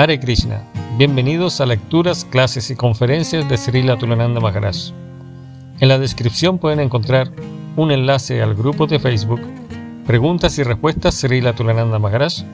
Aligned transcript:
Hare 0.00 0.20
Krishna. 0.20 0.62
Bienvenidos 0.96 1.60
a 1.60 1.66
lecturas, 1.66 2.24
clases 2.24 2.70
y 2.70 2.76
conferencias 2.76 3.48
de 3.48 3.56
Srila 3.56 3.98
Tulananda 3.98 4.38
Maharaj. 4.38 4.92
En 5.80 5.88
la 5.88 5.98
descripción 5.98 6.58
pueden 6.58 6.78
encontrar 6.78 7.32
un 7.74 7.90
enlace 7.90 8.40
al 8.40 8.54
grupo 8.54 8.86
de 8.86 9.00
Facebook 9.00 9.40
Preguntas 10.06 10.56
y 10.56 10.62
Respuestas 10.62 11.16
Srila 11.16 11.52
Tulananda 11.56 11.98
Maharaj, 11.98 12.44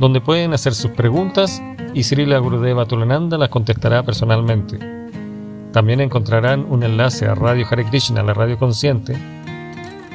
donde 0.00 0.22
pueden 0.22 0.54
hacer 0.54 0.72
sus 0.72 0.92
preguntas 0.92 1.62
y 1.92 2.04
Srila 2.04 2.38
Gurudeva 2.38 2.86
Tulananda 2.86 3.36
las 3.36 3.50
contestará 3.50 4.02
personalmente. 4.02 4.78
También 5.74 6.00
encontrarán 6.00 6.64
un 6.70 6.84
enlace 6.84 7.26
a 7.26 7.34
Radio 7.34 7.66
Hare 7.70 7.84
Krishna, 7.84 8.22
la 8.22 8.32
radio 8.32 8.58
consciente, 8.58 9.14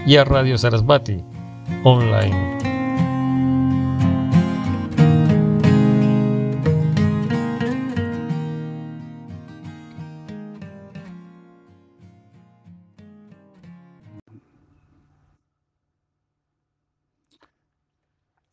y 0.08 0.16
a 0.16 0.24
Radio 0.24 0.58
Sarasvati, 0.58 1.24
online. 1.84 2.79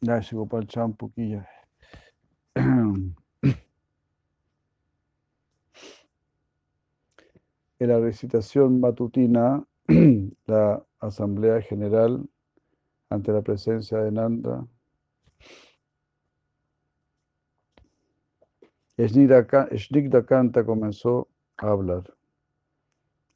El 0.09 0.67
champuquilla. 0.69 1.49
En 7.79 7.89
la 7.89 8.01
recitación 8.01 8.81
matutina, 8.81 9.63
la 10.47 10.83
Asamblea 10.99 11.61
General, 11.61 12.27
ante 13.11 13.33
la 13.33 13.43
presencia 13.43 13.99
de 13.99 14.13
Nanda, 14.13 14.67
Snigda 18.99 20.25
Kanta 20.25 20.65
comenzó 20.65 21.29
a 21.59 21.69
hablar. 21.69 22.15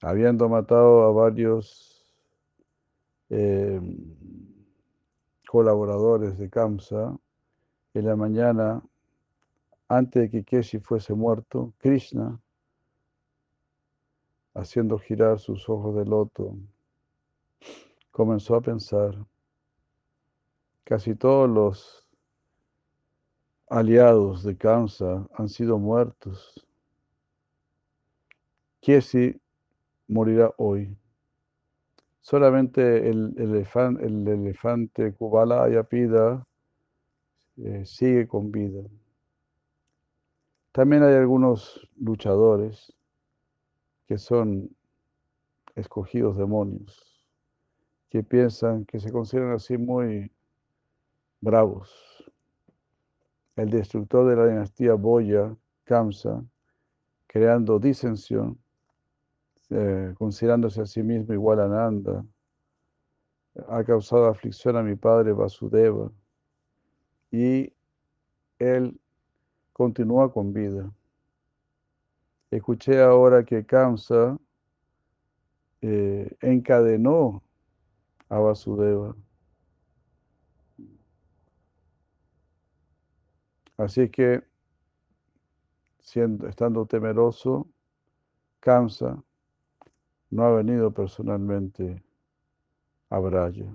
Habiendo 0.00 0.48
matado 0.48 1.02
a 1.02 1.12
varios 1.12 2.06
eh, 3.28 3.78
colaboradores 5.50 6.38
de 6.38 6.48
Kamsa, 6.48 7.18
en 7.94 8.06
la 8.06 8.14
mañana, 8.14 8.80
antes 9.88 10.22
de 10.22 10.30
que 10.30 10.44
Keshi 10.44 10.78
fuese 10.78 11.12
muerto, 11.12 11.74
Krishna, 11.78 12.40
haciendo 14.54 14.96
girar 14.96 15.40
sus 15.40 15.68
ojos 15.68 15.96
de 15.96 16.04
loto, 16.04 16.54
comenzó 18.12 18.54
a 18.54 18.60
pensar, 18.60 19.26
casi 20.84 21.16
todos 21.16 21.50
los 21.50 22.06
aliados 23.68 24.44
de 24.44 24.56
Kamsa 24.56 25.26
han 25.34 25.48
sido 25.48 25.78
muertos. 25.78 26.64
Keshi 28.80 29.40
morirá 30.06 30.54
hoy. 30.58 30.96
Solamente 32.20 33.08
el, 33.08 33.34
elefante, 33.38 34.04
el 34.04 34.28
elefante 34.28 35.12
Kubala 35.14 35.64
Ayapida 35.64 36.46
eh, 37.56 37.84
sigue 37.84 38.28
con 38.28 38.50
vida. 38.52 38.82
También 40.72 41.02
hay 41.02 41.14
algunos 41.14 41.88
luchadores 41.96 42.92
que 44.06 44.18
son 44.18 44.70
escogidos 45.74 46.36
demonios, 46.36 47.26
que 48.08 48.22
piensan, 48.22 48.84
que 48.84 49.00
se 49.00 49.10
consideran 49.10 49.52
así 49.52 49.78
muy 49.78 50.30
bravos. 51.40 52.24
El 53.56 53.70
destructor 53.70 54.28
de 54.28 54.36
la 54.36 54.46
dinastía 54.46 54.94
Boya, 54.94 55.56
Kamsa, 55.84 56.44
creando 57.26 57.78
disensión, 57.78 58.58
eh, 59.70 60.14
considerándose 60.18 60.80
a 60.82 60.86
sí 60.86 61.02
mismo 61.02 61.32
igual 61.32 61.60
a 61.60 61.68
Nanda, 61.68 62.24
ha 63.68 63.84
causado 63.84 64.26
aflicción 64.26 64.76
a 64.76 64.82
mi 64.82 64.96
padre 64.96 65.32
Vasudeva 65.32 66.10
y 67.30 67.72
él 68.58 69.00
continúa 69.72 70.32
con 70.32 70.52
vida. 70.52 70.92
Escuché 72.50 73.00
ahora 73.00 73.44
que 73.44 73.64
Kamsa 73.64 74.38
eh, 75.82 76.36
encadenó 76.40 77.42
a 78.28 78.38
Vasudeva. 78.38 79.16
Así 83.76 84.10
que, 84.10 84.42
siendo, 86.00 86.48
estando 86.48 86.84
temeroso, 86.86 87.68
Kamsa 88.58 89.22
no 90.30 90.44
ha 90.44 90.50
venido 90.52 90.92
personalmente 90.92 92.02
a 93.10 93.18
Braya. 93.18 93.74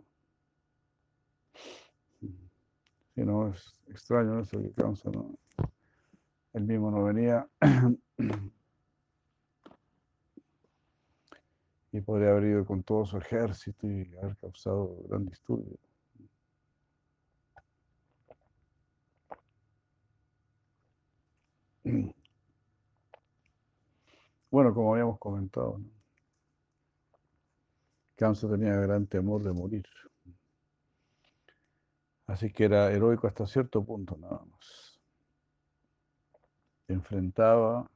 Si 3.14 3.22
no, 3.22 3.48
es 3.50 3.82
extraño 3.88 4.40
eso 4.40 4.62
que 4.62 4.72
Kamsa 4.72 5.10
no, 5.12 5.38
él 6.54 6.64
mismo 6.64 6.92
no 6.92 7.04
venía. 7.04 7.48
y 11.92 12.02
podría 12.02 12.32
haber 12.32 12.44
ido 12.46 12.66
con 12.66 12.84
todo 12.84 13.06
su 13.06 13.18
ejército 13.18 13.88
y 13.88 14.14
haber 14.18 14.36
causado 14.38 14.98
gran 15.08 15.26
disturbio. 15.26 15.78
Bueno, 24.52 24.74
como 24.74 24.94
habíamos 24.94 25.20
comentado, 25.20 25.78
¿no? 25.80 25.95
Kamsa 28.16 28.50
tenía 28.50 28.74
gran 28.78 29.08
temor 29.08 29.44
de 29.44 29.52
morir. 29.52 29.86
Así 32.28 32.52
que 32.52 32.66
era 32.66 32.92
heroico 32.92 33.28
hasta 33.28 33.46
cierto 33.46 33.84
punto 33.84 34.18
nada 34.18 34.44
más. 34.46 35.00
Enfrentaba 36.88 37.90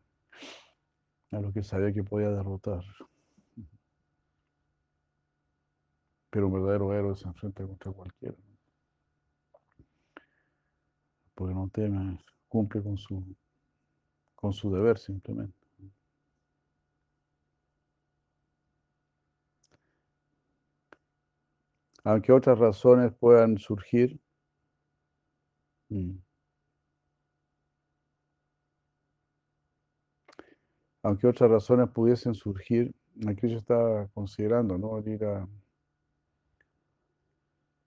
a 1.31 1.39
lo 1.39 1.51
que 1.53 1.63
sabía 1.63 1.93
que 1.93 2.03
podía 2.03 2.29
derrotar. 2.29 2.83
Pero 6.29 6.47
un 6.47 6.53
verdadero 6.53 6.93
héroe 6.93 7.15
se 7.15 7.27
enfrenta 7.27 7.65
contra 7.65 7.91
cualquiera. 7.91 8.35
Porque 11.33 11.53
no 11.53 11.69
teme, 11.69 12.19
cumple 12.47 12.83
con 12.83 12.97
su, 12.97 13.23
con 14.35 14.53
su 14.53 14.71
deber 14.71 14.99
simplemente. 14.99 15.58
Aunque 22.09 22.31
otras 22.31 22.57
razones 22.57 23.13
puedan 23.19 23.59
surgir, 23.59 24.19
mm, 25.89 26.17
aunque 31.03 31.27
otras 31.27 31.51
razones 31.51 31.89
pudiesen 31.89 32.33
surgir, 32.33 32.95
aquí 33.27 33.47
yo 33.47 33.57
estaba 33.59 34.07
considerando, 34.07 34.75
¿no? 34.79 34.99
Ir 35.07 35.23
a 35.23 35.47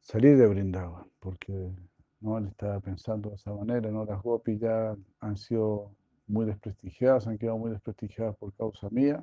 salir 0.00 0.37
de 0.37 0.47
Brindavan, 0.47 1.11
porque 1.19 1.72
no 2.21 2.38
él 2.38 2.47
estaba 2.47 2.78
pensando 2.78 3.31
de 3.31 3.34
esa 3.34 3.53
manera, 3.53 3.91
¿no? 3.91 4.05
Las 4.05 4.22
gopis 4.22 4.61
ya 4.61 4.97
han 5.19 5.37
sido 5.37 5.97
muy 6.28 6.47
desprestigiadas, 6.47 7.27
han 7.27 7.38
quedado 7.38 7.59
muy 7.59 7.72
desprestigiadas 7.72 8.37
por 8.37 8.55
causa 8.55 8.88
mía, 8.91 9.21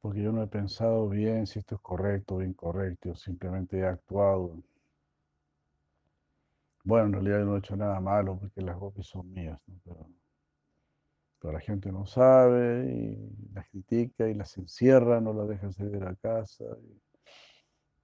porque 0.00 0.22
yo 0.22 0.32
no 0.32 0.42
he 0.42 0.46
pensado 0.46 1.08
bien 1.08 1.46
si 1.46 1.58
esto 1.58 1.74
es 1.74 1.80
correcto 1.80 2.36
o 2.36 2.42
incorrecto, 2.42 3.14
simplemente 3.14 3.78
he 3.78 3.84
actuado. 3.84 4.62
Bueno, 6.84 7.06
en 7.06 7.12
realidad 7.12 7.38
yo 7.40 7.44
no 7.44 7.56
he 7.56 7.58
hecho 7.58 7.76
nada 7.76 8.00
malo 8.00 8.38
porque 8.38 8.62
las 8.62 8.78
gopis 8.78 9.06
son 9.06 9.30
mías, 9.30 9.62
pero, 9.84 11.52
la 11.52 11.60
gente 11.60 11.90
no 11.92 12.06
sabe 12.06 12.86
y 12.90 13.52
las 13.54 13.68
critica 13.68 14.28
y 14.28 14.34
las 14.34 14.56
encierra, 14.56 15.20
no 15.20 15.32
las 15.32 15.48
dejan 15.48 15.72
salir 15.72 15.92
de 15.92 16.00
la 16.00 16.14
casa, 16.14 16.64
y 16.82 17.00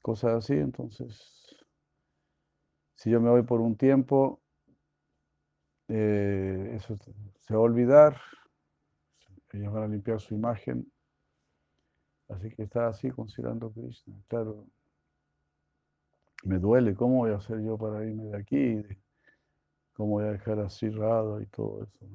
cosas 0.00 0.36
así. 0.36 0.54
Entonces, 0.54 1.56
si 2.94 3.10
yo 3.10 3.20
me 3.20 3.30
voy 3.30 3.42
por 3.42 3.60
un 3.60 3.76
tiempo, 3.76 4.40
eh, 5.88 6.72
eso 6.74 6.96
se 6.96 7.54
va 7.54 7.60
a 7.60 7.62
olvidar, 7.62 8.20
ellos 9.52 9.72
van 9.72 9.84
a 9.84 9.88
limpiar 9.88 10.20
su 10.20 10.34
imagen 10.34 10.90
Así 12.28 12.50
que 12.50 12.64
está 12.64 12.88
así 12.88 13.10
considerando 13.10 13.70
Krishna. 13.70 14.14
Claro, 14.28 14.66
me 16.44 16.58
duele, 16.58 16.94
¿cómo 16.94 17.18
voy 17.18 17.32
a 17.32 17.36
hacer 17.36 17.60
yo 17.62 17.76
para 17.78 18.04
irme 18.04 18.24
de 18.24 18.36
aquí? 18.36 18.82
¿Cómo 19.94 20.12
voy 20.12 20.24
a 20.24 20.32
dejar 20.32 20.60
así 20.60 20.90
Rado 20.90 21.40
y 21.40 21.46
todo 21.46 21.84
eso? 21.84 22.06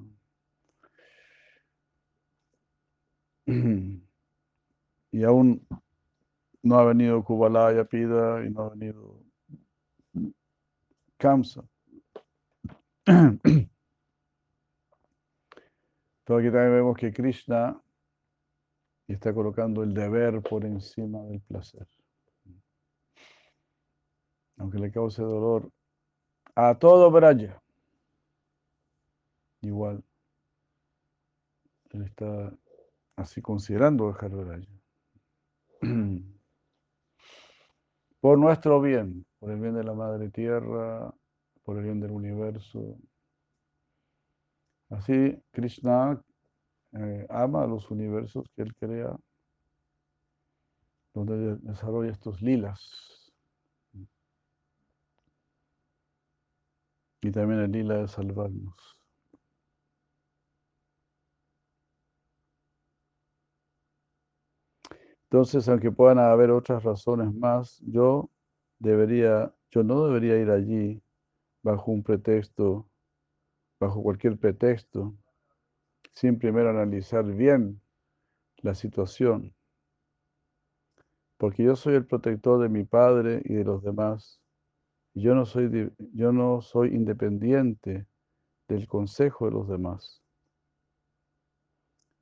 Y 5.13 5.25
aún 5.25 5.67
no 6.63 6.79
ha 6.79 6.85
venido 6.85 7.21
Kubalaya 7.21 7.83
Pida 7.83 8.45
y 8.45 8.49
no 8.49 8.61
ha 8.61 8.69
venido 8.69 9.19
Kamsa. 11.17 11.61
Entonces 13.05 13.75
aquí 16.27 16.45
también 16.45 16.71
vemos 16.71 16.97
que 16.97 17.11
Krishna 17.11 17.77
está 19.13 19.33
colocando 19.33 19.83
el 19.83 19.93
deber 19.93 20.41
por 20.41 20.65
encima 20.65 21.21
del 21.23 21.41
placer. 21.41 21.87
Aunque 24.57 24.79
le 24.79 24.91
cause 24.91 25.21
dolor 25.21 25.71
a 26.55 26.77
todo 26.77 27.09
Braya. 27.09 27.61
Igual, 29.61 30.03
él 31.91 32.03
está 32.03 32.53
así 33.15 33.41
considerando 33.41 34.07
dejar 34.07 34.31
Braya. 34.31 34.69
Por 38.21 38.37
nuestro 38.37 38.79
bien, 38.79 39.25
por 39.39 39.49
el 39.49 39.59
bien 39.59 39.73
de 39.73 39.83
la 39.83 39.95
Madre 39.95 40.29
Tierra, 40.29 41.11
por 41.63 41.77
el 41.77 41.85
bien 41.85 41.99
del 41.99 42.11
universo. 42.11 42.99
Así 44.91 45.41
Krishna 45.49 46.23
eh, 46.93 47.25
ama 47.29 47.63
a 47.63 47.67
los 47.67 47.89
universos 47.91 48.45
que 48.55 48.63
él 48.63 48.75
crea, 48.75 49.15
donde 51.13 51.55
desarrolla 51.57 52.11
estos 52.11 52.41
lilas. 52.41 53.31
Y 57.21 57.31
también 57.31 57.61
el 57.61 57.71
lila 57.71 57.95
de 57.97 58.07
salvarnos. 58.07 58.75
Entonces, 65.31 65.69
aunque 65.69 65.91
puedan 65.91 66.19
haber 66.19 66.51
otras 66.51 66.83
razones 66.83 67.33
más, 67.33 67.79
yo 67.85 68.29
debería, 68.79 69.53
yo 69.69 69.83
no 69.83 70.05
debería 70.05 70.37
ir 70.37 70.49
allí 70.49 71.01
bajo 71.63 71.91
un 71.91 72.03
pretexto, 72.03 72.89
bajo 73.79 74.03
cualquier 74.03 74.37
pretexto, 74.37 75.15
sin 76.13 76.37
primero 76.39 76.69
analizar 76.69 77.25
bien 77.25 77.81
la 78.57 78.75
situación. 78.75 79.53
Porque 81.37 81.63
yo 81.63 81.75
soy 81.75 81.95
el 81.95 82.05
protector 82.05 82.61
de 82.61 82.69
mi 82.69 82.83
padre 82.83 83.41
y 83.45 83.55
de 83.55 83.63
los 83.63 83.83
demás. 83.83 84.39
Yo 85.13 85.35
no 85.35 85.45
soy, 85.45 85.91
yo 86.13 86.31
no 86.31 86.61
soy 86.61 86.89
independiente 86.89 88.05
del 88.67 88.87
consejo 88.87 89.45
de 89.45 89.51
los 89.51 89.67
demás. 89.67 90.21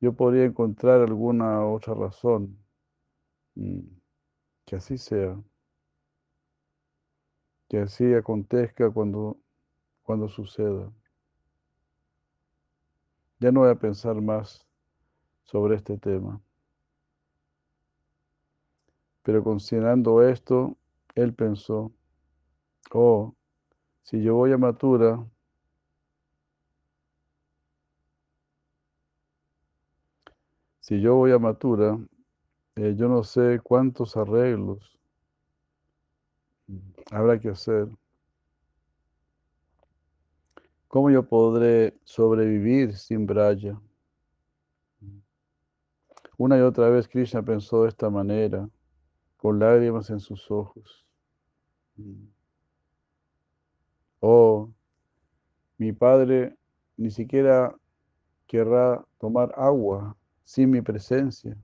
Yo 0.01 0.13
podría 0.13 0.45
encontrar 0.45 1.01
alguna 1.01 1.65
otra 1.65 1.93
razón 1.93 2.57
mm, 3.55 3.79
que 4.65 4.75
así 4.77 4.97
sea 4.97 5.37
que 7.69 7.77
así 7.77 8.13
acontezca 8.15 8.89
cuando, 8.89 9.39
cuando 10.01 10.27
suceda. 10.27 10.91
Ya 13.39 13.51
no 13.51 13.61
voy 13.61 13.69
a 13.69 13.75
pensar 13.75 14.21
más 14.21 14.65
sobre 15.43 15.75
este 15.75 15.97
tema. 15.97 16.41
Pero 19.23 19.43
considerando 19.43 20.21
esto, 20.23 20.77
él 21.15 21.33
pensó, 21.33 21.91
oh, 22.93 23.35
si 24.03 24.21
yo 24.21 24.35
voy 24.35 24.51
a 24.51 24.57
Matura, 24.57 25.25
si 30.81 30.99
yo 31.01 31.15
voy 31.15 31.31
a 31.31 31.39
Matura, 31.39 31.97
eh, 32.75 32.95
yo 32.97 33.07
no 33.07 33.23
sé 33.23 33.59
cuántos 33.63 34.17
arreglos 34.17 34.99
habrá 37.11 37.39
que 37.39 37.49
hacer. 37.49 37.87
¿Cómo 40.89 41.11
yo 41.11 41.21
podré 41.21 41.93
sobrevivir 42.03 42.97
sin 42.97 43.27
Braya? 43.27 43.79
Una 46.35 46.57
y 46.57 46.61
otra 46.61 46.89
vez 46.89 47.07
Krishna 47.07 47.43
pensó 47.43 47.83
de 47.83 47.89
esta 47.89 48.09
manera, 48.09 48.67
con 49.37 49.59
lágrimas 49.59 50.09
en 50.09 50.19
sus 50.19 50.49
ojos. 50.49 51.05
Oh, 54.19 54.71
mi 55.77 55.93
padre 55.93 56.57
ni 56.97 57.11
siquiera 57.11 57.75
querrá 58.47 59.05
tomar 59.19 59.53
agua 59.55 60.17
sin 60.43 60.71
mi 60.71 60.81
presencia. 60.81 61.55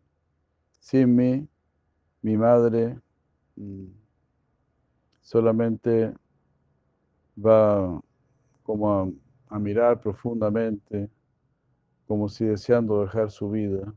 Sin 0.80 1.16
mí, 1.16 1.48
mi 2.22 2.38
madre 2.38 3.00
mm, 3.56 3.88
solamente 5.24 6.14
va 7.36 8.00
como 8.66 9.14
a, 9.50 9.60
mirar 9.60 10.02
profundamente, 10.02 11.10
como 12.08 12.28
si 12.28 12.46
deseando 12.46 13.02
dejar 13.02 13.30
su 13.30 13.50
vida. 13.50 13.94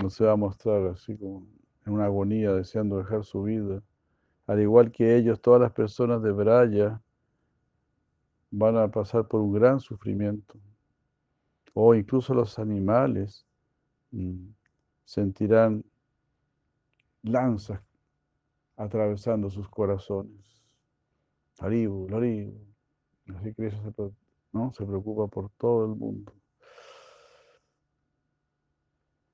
No 0.00 0.08
se 0.08 0.24
va 0.24 0.32
a 0.32 0.36
mostrar 0.36 0.86
así 0.86 1.16
como 1.16 1.46
en 1.84 1.92
una 1.92 2.06
agonía, 2.06 2.52
deseando 2.52 2.98
dejar 2.98 3.24
su 3.24 3.42
vida. 3.42 3.82
Al 4.46 4.60
igual 4.60 4.90
que 4.92 5.16
ellos, 5.16 5.40
todas 5.40 5.60
las 5.60 5.72
personas 5.72 6.22
de 6.22 6.32
Braya 6.32 7.02
van 8.50 8.76
a 8.76 8.88
pasar 8.88 9.26
por 9.26 9.40
un 9.40 9.52
gran 9.52 9.80
sufrimiento. 9.80 10.58
O 11.74 11.94
incluso 11.94 12.34
los 12.34 12.58
animales. 12.58 13.44
Mm, 14.12 14.48
sentirán 15.04 15.84
lanzas 17.22 17.80
atravesando 18.80 19.50
sus 19.50 19.68
corazones. 19.68 20.64
Haribu, 21.58 22.08
Haribu. 22.14 22.58
Así 23.36 23.52
que 23.54 23.70
se, 23.70 23.76
¿no? 24.52 24.72
se 24.72 24.86
preocupa 24.86 25.26
por 25.26 25.50
todo 25.50 25.84
el 25.84 25.98
mundo. 25.98 26.32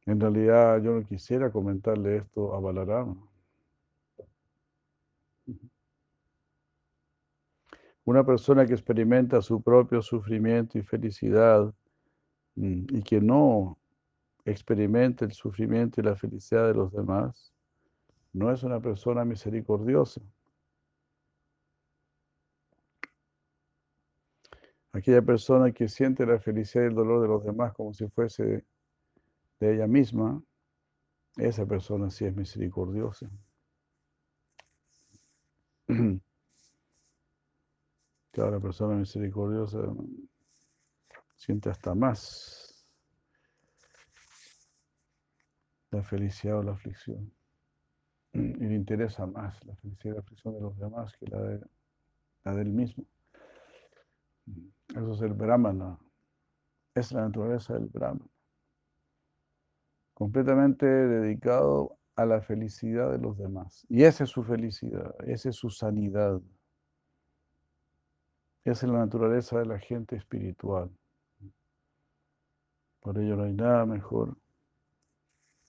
En 0.04 0.19
realidad 0.20 0.82
yo 0.82 0.93
no 0.93 1.06
quisiera 1.06 1.52
comentarle 1.52 2.16
esto 2.16 2.54
a 2.54 2.60
Balarama. 2.60 3.16
Una 8.04 8.26
persona 8.26 8.66
que 8.66 8.72
experimenta 8.72 9.40
su 9.42 9.62
propio 9.62 10.02
sufrimiento 10.02 10.76
y 10.76 10.82
felicidad 10.82 11.72
mm, 12.56 12.87
y 12.96 13.02
que 13.02 13.20
no 13.20 13.78
experimenta 14.44 15.25
el 15.25 15.32
sufrimiento 15.32 16.00
y 16.00 16.04
la 16.04 16.16
felicidad 16.16 16.66
de 16.66 16.75
los 16.75 16.92
demás, 16.92 17.55
no 18.37 18.52
es 18.52 18.62
una 18.62 18.81
persona 18.81 19.25
misericordiosa. 19.25 20.21
Aquella 24.93 25.23
persona 25.23 25.73
que 25.73 25.88
siente 25.88 26.26
la 26.26 26.38
felicidad 26.38 26.85
y 26.85 26.88
el 26.88 26.95
dolor 26.95 27.23
de 27.23 27.28
los 27.28 27.43
demás 27.45 27.73
como 27.73 27.95
si 27.95 28.07
fuese 28.09 28.66
de 29.59 29.75
ella 29.75 29.87
misma, 29.87 30.43
esa 31.37 31.64
persona 31.64 32.11
sí 32.11 32.26
es 32.26 32.37
misericordiosa. 32.37 33.31
Cada 38.33 38.61
persona 38.61 38.97
misericordiosa 38.97 39.78
siente 41.37 41.71
hasta 41.71 41.95
más 41.95 42.87
la 45.90 46.02
felicidad 46.02 46.59
o 46.59 46.62
la 46.62 46.73
aflicción. 46.73 47.33
Y 48.37 48.66
le 48.66 48.75
interesa 48.75 49.26
más 49.26 49.64
la 49.64 49.75
felicidad 49.76 50.12
y 50.12 50.14
la 50.14 50.21
aflicción 50.21 50.55
de 50.55 50.61
los 50.61 50.76
demás 50.78 51.12
que 51.16 51.26
la 51.26 51.40
de, 51.40 51.61
la 52.45 52.55
del 52.55 52.71
mismo. 52.71 53.05
Eso 54.88 55.14
es 55.14 55.23
el 55.23 55.33
Brahmana. 55.33 55.99
Es 56.95 57.12
la 57.12 57.23
naturaleza 57.23 57.75
del 57.75 57.87
Brahmana. 57.87 58.31
Completamente 60.14 60.87
dedicado 60.87 61.99
a 62.14 62.25
la 62.25 62.40
felicidad 62.40 63.12
de 63.12 63.19
los 63.19 63.37
demás. 63.37 63.87
Y 63.88 64.05
esa 64.05 64.25
es 64.25 64.31
su 64.31 64.43
felicidad, 64.43 65.14
esa 65.26 65.50
es 65.50 65.57
su 65.57 65.71
sanidad. 65.71 66.40
Esa 68.64 68.87
es 68.87 68.93
la 68.93 68.99
naturaleza 68.99 69.59
de 69.59 69.66
la 69.66 69.78
gente 69.78 70.16
espiritual. 70.16 70.90
Por 73.00 73.19
ello 73.19 73.37
no 73.37 73.45
hay 73.45 73.52
nada 73.52 73.87
mejor 73.87 74.37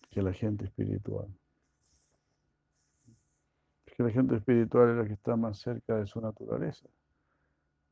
que 0.10 0.22
la 0.22 0.34
gente 0.34 0.66
espiritual. 0.66 1.28
Que 3.98 4.04
la 4.04 4.12
gente 4.12 4.36
espiritual 4.36 4.92
es 4.92 4.98
la 4.98 5.06
que 5.06 5.14
está 5.14 5.36
más 5.36 5.58
cerca 5.58 5.96
de 5.96 6.06
su 6.06 6.22
naturaleza, 6.22 6.88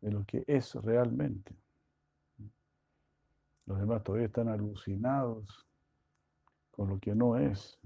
de 0.01 0.11
lo 0.11 0.23
que 0.23 0.43
es 0.45 0.75
realmente. 0.75 1.55
Los 3.65 3.79
demás 3.79 4.03
todavía 4.03 4.27
están 4.27 4.47
alucinados 4.47 5.65
con 6.69 6.89
lo 6.89 6.99
que 6.99 7.15
no 7.15 7.37
es. 7.37 7.79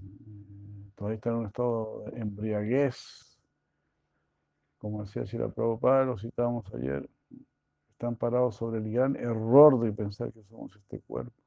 Todavía 0.94 1.16
están 1.16 1.32
en 1.32 1.38
un 1.38 1.46
estado 1.46 2.04
de 2.04 2.20
embriaguez. 2.20 3.40
Como 4.76 5.02
decía 5.02 5.24
Sira 5.24 5.48
Prabhupada, 5.48 6.04
lo 6.04 6.18
citábamos 6.18 6.66
ayer, 6.74 7.08
están 7.90 8.16
parados 8.16 8.56
sobre 8.56 8.80
el 8.80 8.92
gran 8.92 9.16
error 9.16 9.80
de 9.80 9.92
pensar 9.92 10.30
que 10.32 10.42
somos 10.44 10.76
este 10.76 11.00
cuerpo. 11.00 11.39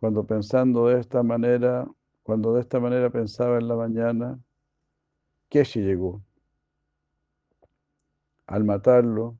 Cuando 0.00 0.24
pensando 0.26 0.86
de 0.86 0.98
esta 0.98 1.22
manera, 1.22 1.86
cuando 2.22 2.54
de 2.54 2.62
esta 2.62 2.80
manera 2.80 3.10
pensaba 3.10 3.58
en 3.58 3.68
la 3.68 3.76
mañana, 3.76 4.40
Keshi 5.50 5.82
llegó. 5.82 6.24
Al 8.46 8.64
matarlo, 8.64 9.38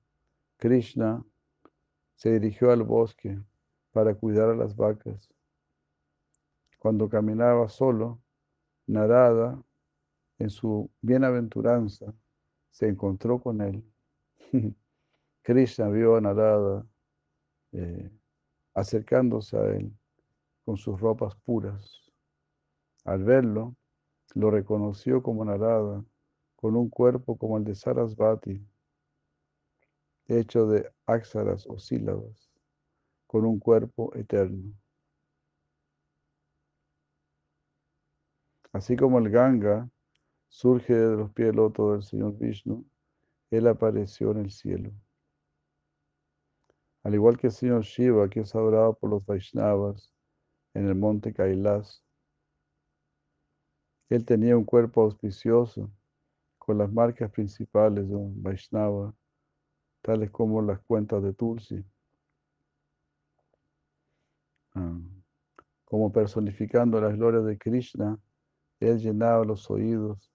Krishna 0.58 1.24
se 2.14 2.32
dirigió 2.38 2.72
al 2.72 2.82
bosque 2.82 3.40
para 3.90 4.14
cuidar 4.14 4.50
a 4.50 4.54
las 4.54 4.76
vacas. 4.76 5.30
Cuando 6.78 7.08
caminaba 7.08 7.70
solo, 7.70 8.20
Narada, 8.86 9.58
en 10.38 10.50
su 10.50 10.90
bienaventuranza, 11.00 12.12
se 12.70 12.86
encontró 12.86 13.40
con 13.40 13.62
él. 13.62 13.82
Krishna 15.42 15.88
vio 15.88 16.16
a 16.16 16.20
Narada 16.20 16.86
eh, 17.72 18.10
acercándose 18.74 19.56
a 19.56 19.64
él 19.64 19.90
con 20.70 20.76
sus 20.76 21.00
ropas 21.00 21.34
puras. 21.34 22.12
Al 23.04 23.24
verlo, 23.24 23.74
lo 24.36 24.52
reconoció 24.52 25.20
como 25.20 25.44
Narada, 25.44 26.04
con 26.54 26.76
un 26.76 26.88
cuerpo 26.88 27.36
como 27.36 27.58
el 27.58 27.64
de 27.64 27.74
Sarasvati, 27.74 28.64
hecho 30.28 30.68
de 30.68 30.88
áxaras 31.06 31.66
o 31.66 31.80
sílabas, 31.80 32.52
con 33.26 33.46
un 33.46 33.58
cuerpo 33.58 34.14
eterno. 34.14 34.72
Así 38.72 38.94
como 38.94 39.18
el 39.18 39.28
Ganga 39.28 39.90
surge 40.46 40.94
de 40.94 41.16
los 41.16 41.32
pies 41.32 41.52
lotos 41.52 41.94
del 41.94 42.02
Señor 42.04 42.38
Vishnu, 42.38 42.86
Él 43.50 43.66
apareció 43.66 44.30
en 44.30 44.38
el 44.38 44.52
cielo. 44.52 44.92
Al 47.02 47.14
igual 47.14 47.38
que 47.38 47.48
el 47.48 47.52
Señor 47.52 47.82
Shiva, 47.82 48.30
que 48.30 48.38
es 48.38 48.54
adorado 48.54 48.94
por 48.94 49.10
los 49.10 49.26
Vaishnavas 49.26 50.14
en 50.74 50.86
el 50.88 50.94
monte 50.94 51.32
Kailas, 51.32 52.04
Él 54.08 54.24
tenía 54.24 54.56
un 54.56 54.64
cuerpo 54.64 55.02
auspicioso 55.02 55.90
con 56.58 56.78
las 56.78 56.92
marcas 56.92 57.30
principales 57.30 58.08
de 58.08 58.14
un 58.16 58.42
Vaishnava, 58.42 59.14
tales 60.02 60.30
como 60.30 60.60
las 60.62 60.80
cuentas 60.80 61.22
de 61.22 61.32
Tulsi. 61.32 61.84
Ah, 64.74 64.98
como 65.84 66.12
personificando 66.12 67.00
las 67.00 67.16
glorias 67.16 67.44
de 67.44 67.58
Krishna, 67.58 68.18
él 68.80 68.98
llenaba 68.98 69.44
los 69.44 69.70
oídos 69.70 70.32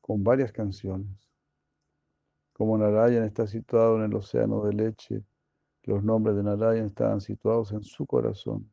con 0.00 0.22
varias 0.24 0.52
canciones. 0.52 1.28
Como 2.52 2.78
Narayan 2.78 3.24
está 3.24 3.46
situado 3.46 3.96
en 3.96 4.04
el 4.04 4.14
océano 4.14 4.64
de 4.64 4.72
leche, 4.72 5.24
los 5.82 6.02
nombres 6.02 6.36
de 6.36 6.42
Narayan 6.42 6.86
estaban 6.86 7.20
situados 7.20 7.72
en 7.72 7.82
su 7.82 8.06
corazón. 8.06 8.70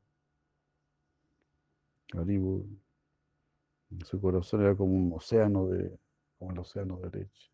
Su 4.05 4.21
corazón 4.21 4.61
era 4.61 4.75
como 4.75 4.93
un 4.93 5.11
océano 5.13 5.67
de, 5.67 5.97
como 6.37 6.51
el 6.51 6.59
océano 6.59 6.97
de 6.97 7.19
leche. 7.19 7.49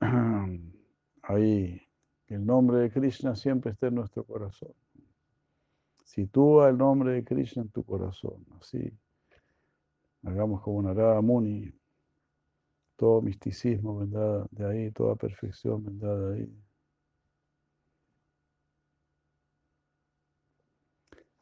Ahí, 1.22 1.80
el 2.28 2.44
nombre 2.44 2.78
de 2.78 2.90
Krishna 2.90 3.34
siempre 3.34 3.72
está 3.72 3.86
en 3.88 3.94
nuestro 3.96 4.24
corazón. 4.24 4.72
Sitúa 6.04 6.68
el 6.68 6.78
nombre 6.78 7.12
de 7.12 7.24
Krishna 7.24 7.62
en 7.62 7.70
tu 7.70 7.84
corazón, 7.84 8.44
así. 8.60 8.92
Hagamos 10.22 10.60
como 10.62 10.82
Narada 10.82 11.20
Muni. 11.20 11.72
Todo 12.96 13.22
misticismo 13.22 13.98
vendrá 13.98 14.46
de 14.50 14.66
ahí, 14.66 14.90
toda 14.90 15.14
perfección 15.14 15.84
vendrá 15.84 16.14
de 16.16 16.34
ahí. 16.34 16.67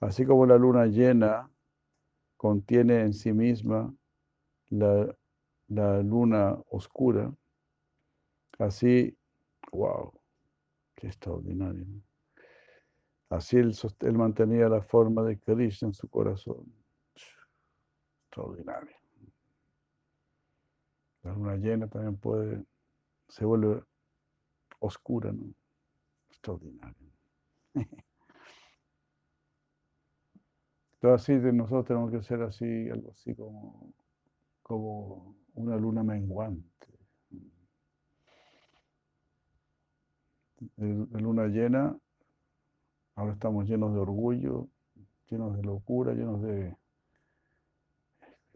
Así 0.00 0.26
como 0.26 0.46
la 0.46 0.58
luna 0.58 0.86
llena 0.86 1.50
contiene 2.36 3.00
en 3.00 3.14
sí 3.14 3.32
misma 3.32 3.94
la, 4.68 5.16
luna 5.68 6.58
oscura, 6.68 7.32
así, 8.58 9.16
wow, 9.72 10.12
qué 10.94 11.06
extraordinario. 11.06 11.86
Así 13.30 13.56
él, 13.56 13.74
mantenía 14.12 14.68
la 14.68 14.82
forma 14.82 15.22
de 15.22 15.38
Krishna 15.38 15.88
en 15.88 15.94
su 15.94 16.08
corazón. 16.08 16.72
Extraordinario. 18.26 18.96
La 21.22 21.32
luna 21.32 21.56
llena 21.56 21.88
también 21.88 22.16
puede, 22.18 22.64
se 23.28 23.44
vuelve 23.44 23.82
oscura, 24.78 25.32
¿no? 25.32 25.52
Extraordinario. 26.28 27.10
Entonces 31.00 31.36
así 31.36 31.52
nosotros 31.52 31.86
tenemos 31.86 32.10
que 32.10 32.22
ser 32.22 32.42
así, 32.42 32.88
algo 32.90 33.10
así 33.12 33.34
como, 33.34 33.92
como 34.62 35.36
una 35.54 35.76
luna 35.76 36.02
menguante. 36.02 36.66
La 40.76 41.20
luna 41.20 41.46
llena 41.48 41.98
Ahora 43.16 43.32
estamos 43.32 43.66
llenos 43.66 43.94
de 43.94 44.00
orgullo, 44.00 44.68
llenos 45.30 45.56
de 45.56 45.62
locura, 45.62 46.12
llenos 46.12 46.42
de, 46.42 46.76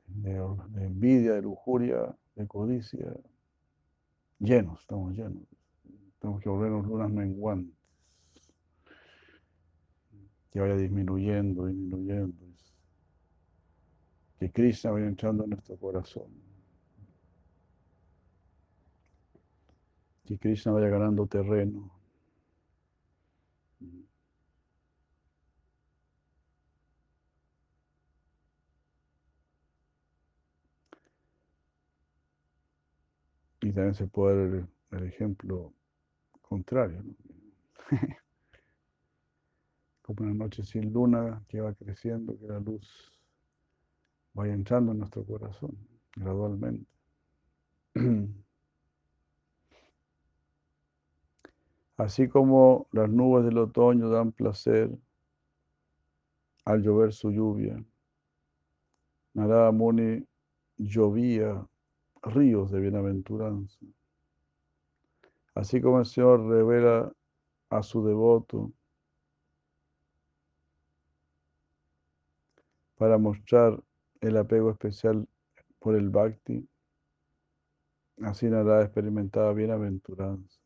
de, 0.07 0.37
envidia, 0.85 1.33
de 1.33 1.41
lujuria, 1.41 2.15
de 2.35 2.47
codicia. 2.47 3.11
Llenos, 4.39 4.83
estamos 4.83 5.15
llenos. 5.15 5.43
Tenemos 6.19 6.43
que 6.43 6.51
volvernos 6.51 6.87
lunas 6.87 7.11
menguantes. 7.11 7.80
Que 10.51 10.61
vaya 10.61 10.77
disminuyendo, 10.77 11.67
disminuyendo. 11.67 12.47
Que 14.39 14.51
Krishna 14.51 14.91
vaya 14.91 15.07
entrando 15.07 15.45
en 15.45 15.51
nuestro 15.51 15.77
corazón. 15.77 16.31
Que 20.25 20.39
Krishna 20.39 20.73
vaya 20.73 20.89
ganando 20.89 21.27
terreno. 21.27 21.91
Y 33.63 33.73
también 33.73 33.95
se 33.95 34.07
puede 34.07 34.63
dar 34.91 35.03
el, 35.03 35.07
ejemplo 35.07 35.73
contrario. 36.43 37.05
Una 40.19 40.35
noche 40.35 40.65
sin 40.65 40.93
luna 40.93 41.41
que 41.49 41.61
va 41.61 41.73
creciendo, 41.73 42.37
que 42.37 42.49
la 42.49 42.59
luz 42.59 43.13
vaya 44.35 44.53
entrando 44.53 44.91
en 44.91 44.99
nuestro 44.99 45.25
corazón 45.25 45.79
gradualmente. 46.17 46.91
Así 51.97 52.29
como 52.29 52.89
las 52.91 53.09
nubes 53.09 53.45
del 53.45 53.59
otoño 53.59 54.11
dan 54.11 54.33
placer 54.33 54.91
al 56.65 56.83
llover 56.83 57.13
su 57.13 57.31
lluvia, 57.31 57.81
Narada 59.35 59.71
Muni 59.71 60.27
llovía 60.77 61.65
ríos 62.23 62.73
de 62.73 62.81
bienaventuranza. 62.81 63.79
Así 65.55 65.81
como 65.81 66.01
el 66.01 66.07
Señor 66.07 66.49
revela 66.49 67.13
a 67.69 67.83
su 67.85 68.05
devoto 68.05 68.73
para 73.01 73.17
mostrar 73.17 73.83
el 74.21 74.37
apego 74.37 74.71
especial 74.71 75.27
por 75.79 75.97
el 75.97 76.11
bhakti, 76.11 76.69
así 78.21 78.45
Narada 78.45 78.83
experimentaba 78.83 79.55
bienaventuranza. 79.55 80.61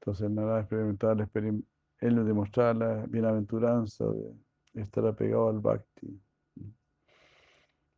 Entonces 0.00 0.30
Narada 0.30 0.60
experimentaba, 0.60 1.28
él 1.34 1.62
le 2.00 2.24
demostraba 2.24 2.72
la 2.72 3.06
bienaventuranza 3.06 4.06
de 4.06 4.80
estar 4.80 5.06
apegado 5.06 5.50
al 5.50 5.60
bhakti. 5.60 6.18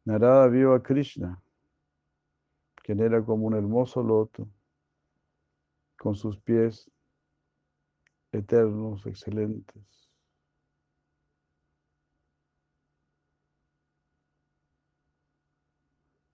Narada 0.05 0.49
vio 0.49 0.75
a 0.75 0.83
Krishna, 0.83 1.41
quien 2.83 2.99
era 2.99 3.25
como 3.25 3.47
un 3.47 3.55
hermoso 3.55 4.03
loto, 4.03 4.49
con 5.97 6.17
sus 6.17 6.37
pies 6.41 6.91
eternos, 8.35 9.07
excelentes. 9.07 9.85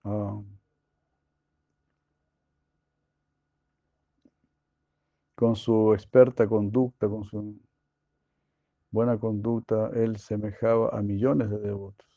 Ah. 0.03 0.41
Con 5.35 5.55
su 5.57 5.93
experta 5.93 6.47
conducta, 6.47 7.09
con 7.09 7.25
su 7.25 7.59
buena 8.89 9.17
conducta, 9.19 9.89
él 9.95 10.17
semejaba 10.17 10.89
a 10.97 11.01
millones 11.01 11.49
de 11.49 11.59
devotos. 11.59 12.07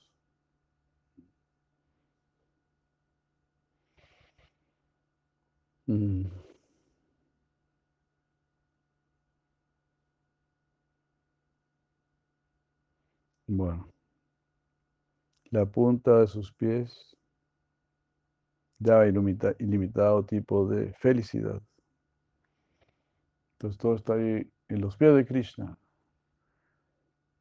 Mm. 5.88 6.43
Bueno, 13.64 13.88
la 15.50 15.64
punta 15.64 16.20
de 16.20 16.26
sus 16.26 16.52
pies 16.52 17.16
da 18.78 19.06
ilimitado 19.06 20.22
tipo 20.26 20.68
de 20.68 20.92
felicidad. 20.92 21.62
Entonces 23.54 23.78
todo 23.78 23.94
está 23.94 24.12
ahí 24.16 24.46
en 24.68 24.80
los 24.82 24.98
pies 24.98 25.14
de 25.14 25.24
Krishna. 25.24 25.78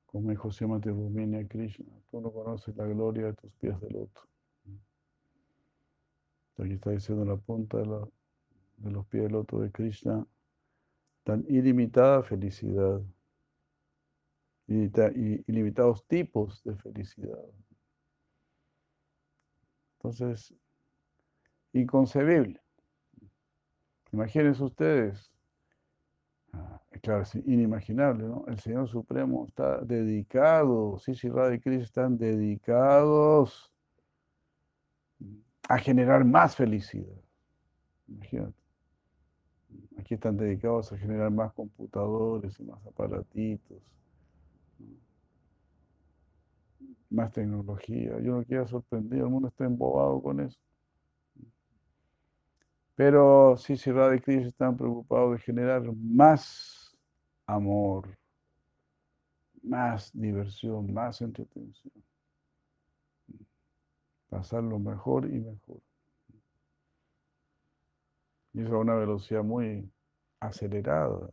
Como 0.06 0.30
dijo 0.30 0.50
Srimati 0.50 0.88
Rumini 0.88 1.46
Krishna, 1.46 1.92
tú 2.10 2.22
no 2.22 2.32
conoces 2.32 2.74
la 2.78 2.86
gloria 2.86 3.26
de 3.26 3.34
tus 3.34 3.52
pies 3.56 3.78
del 3.82 3.98
otro. 3.98 4.24
Aquí 6.58 6.72
está 6.72 6.92
diciendo 6.92 7.26
la 7.26 7.36
punta 7.36 7.80
de, 7.80 7.86
los 8.92 9.06
pies 9.08 9.24
del 9.24 9.36
otro 9.36 9.60
de 9.60 9.72
Krishna, 9.74 10.26
tan 11.26 11.44
ilimitada 11.50 12.24
felicidad, 12.24 13.02
y 14.68 15.44
ilimitados 15.48 16.06
tipos 16.08 16.64
de 16.64 16.76
felicidad. 16.76 17.40
Entonces, 19.98 20.54
inconcebible. 21.74 22.62
Imagínense 24.12 24.64
ustedes, 24.64 25.32
ah, 26.54 26.80
claro, 27.02 27.24
es 27.24 27.36
inimaginable, 27.36 28.26
¿no? 28.26 28.46
El 28.48 28.60
Señor 28.60 28.88
Supremo 28.88 29.46
está 29.48 29.80
dedicado, 29.82 31.00
sí, 31.00 31.16
sí, 31.16 31.28
y 31.28 31.60
Cristo 31.60 31.84
están 31.84 32.18
dedicados 32.18 33.74
a 35.68 35.78
generar 35.80 36.24
más 36.26 36.56
felicidad. 36.56 37.18
Imagínate. 38.08 38.62
Aquí 39.98 40.16
están 40.16 40.38
dedicados 40.38 40.92
a 40.92 40.98
generar 40.98 41.32
más 41.32 41.54
computadores 41.54 42.60
y 42.60 42.64
más 42.64 42.86
aparatitos, 42.86 43.82
más 47.14 47.32
tecnología. 47.32 48.20
Yo 48.20 48.38
no 48.38 48.44
quiero 48.44 48.68
sorprender, 48.68 49.20
el 49.20 49.30
mundo 49.30 49.48
está 49.48 49.66
embobado 49.66 50.22
con 50.22 50.40
eso. 50.40 50.60
Pero 52.96 53.56
sí, 53.58 53.78
si 53.78 53.92
Radha 53.92 54.16
y 54.16 54.20
Krishna 54.20 54.48
están 54.48 54.78
preocupados 54.78 55.34
de 55.34 55.40
generar 55.40 55.84
más 55.96 56.96
amor, 57.46 58.18
más 59.62 60.12
diversión, 60.14 60.94
más 60.94 61.22
entretención. 61.22 61.94
Pasarlo 64.30 64.80
mejor 64.80 65.26
y 65.26 65.40
mejor. 65.40 65.82
Y 68.54 68.62
eso 68.62 68.76
a 68.76 68.80
una 68.80 68.96
velocidad 68.96 69.44
muy 69.44 69.90
acelerada, 70.40 71.30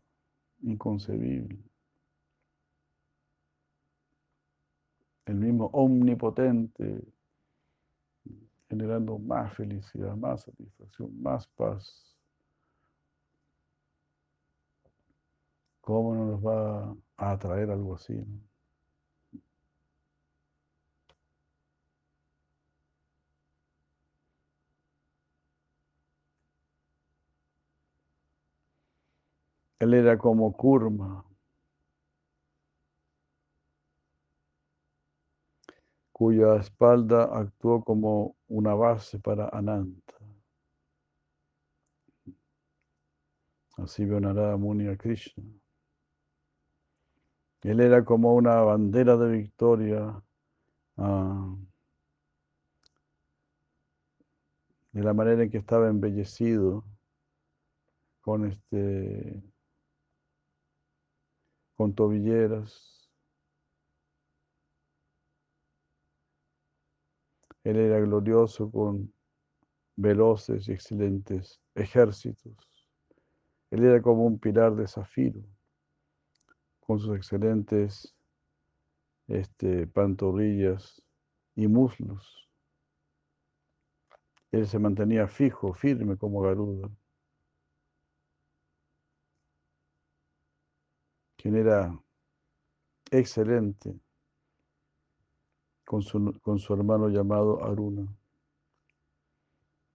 inconcebible. 0.63 1.70
El 5.31 5.37
mismo 5.37 5.71
omnipotente 5.73 7.05
generando 8.69 9.17
más 9.21 9.55
felicidad, 9.55 10.17
más 10.17 10.43
satisfacción, 10.43 11.23
más 11.23 11.47
paz. 11.47 12.17
¿Cómo 15.83 16.17
no 16.17 16.25
nos 16.33 16.45
va 16.45 16.97
a 17.17 17.31
atraer 17.31 17.71
algo 17.71 17.95
así? 17.95 18.15
Él 29.79 29.95
era 29.95 30.19
como 30.19 30.53
Kurma, 30.53 31.25
cuya 36.21 36.57
espalda 36.57 37.25
actuó 37.33 37.83
como 37.83 38.37
una 38.49 38.75
base 38.75 39.19
para 39.19 39.49
Ananta. 39.49 40.17
Así 43.79 44.05
Narada 44.05 44.59
Muni 44.59 44.87
a 44.89 44.99
Krishna. 44.99 45.43
Él 47.63 47.81
era 47.81 48.05
como 48.05 48.35
una 48.35 48.61
bandera 48.61 49.17
de 49.17 49.33
victoria 49.33 50.23
ah, 50.99 51.57
de 54.93 55.03
la 55.03 55.15
manera 55.15 55.45
en 55.45 55.51
que 55.51 55.57
estaba 55.57 55.89
embellecido 55.89 56.85
con 58.21 58.45
este 58.45 59.43
con 61.77 61.95
tobilleras 61.95 63.00
Él 67.65 67.77
era 67.77 68.01
glorioso 68.01 68.71
con 68.71 69.13
veloces 69.97 70.69
y 70.69 70.73
excelentes 70.73 71.61
ejércitos. 71.75 72.57
Él 73.71 73.85
era 73.85 74.01
como 74.01 74.25
un 74.25 74.39
pilar 74.39 74.75
de 74.75 74.89
zafiro, 74.89 75.43
con 76.81 76.99
sus 76.99 77.17
excelentes 77.17 78.15
este, 79.29 79.87
pantorrillas 79.87 81.03
y 81.55 81.69
muslos. 81.69 82.49
Él 84.51 84.67
se 84.67 84.79
mantenía 84.79 85.29
fijo, 85.29 85.73
firme 85.75 86.17
como 86.17 86.41
Garuda. 86.41 86.91
Quien 91.37 91.57
era 91.57 91.97
excelente 93.11 93.99
con 95.91 96.03
su, 96.61 96.73
hermano 96.73 97.09
llamado 97.09 97.65
Aruna. 97.65 98.07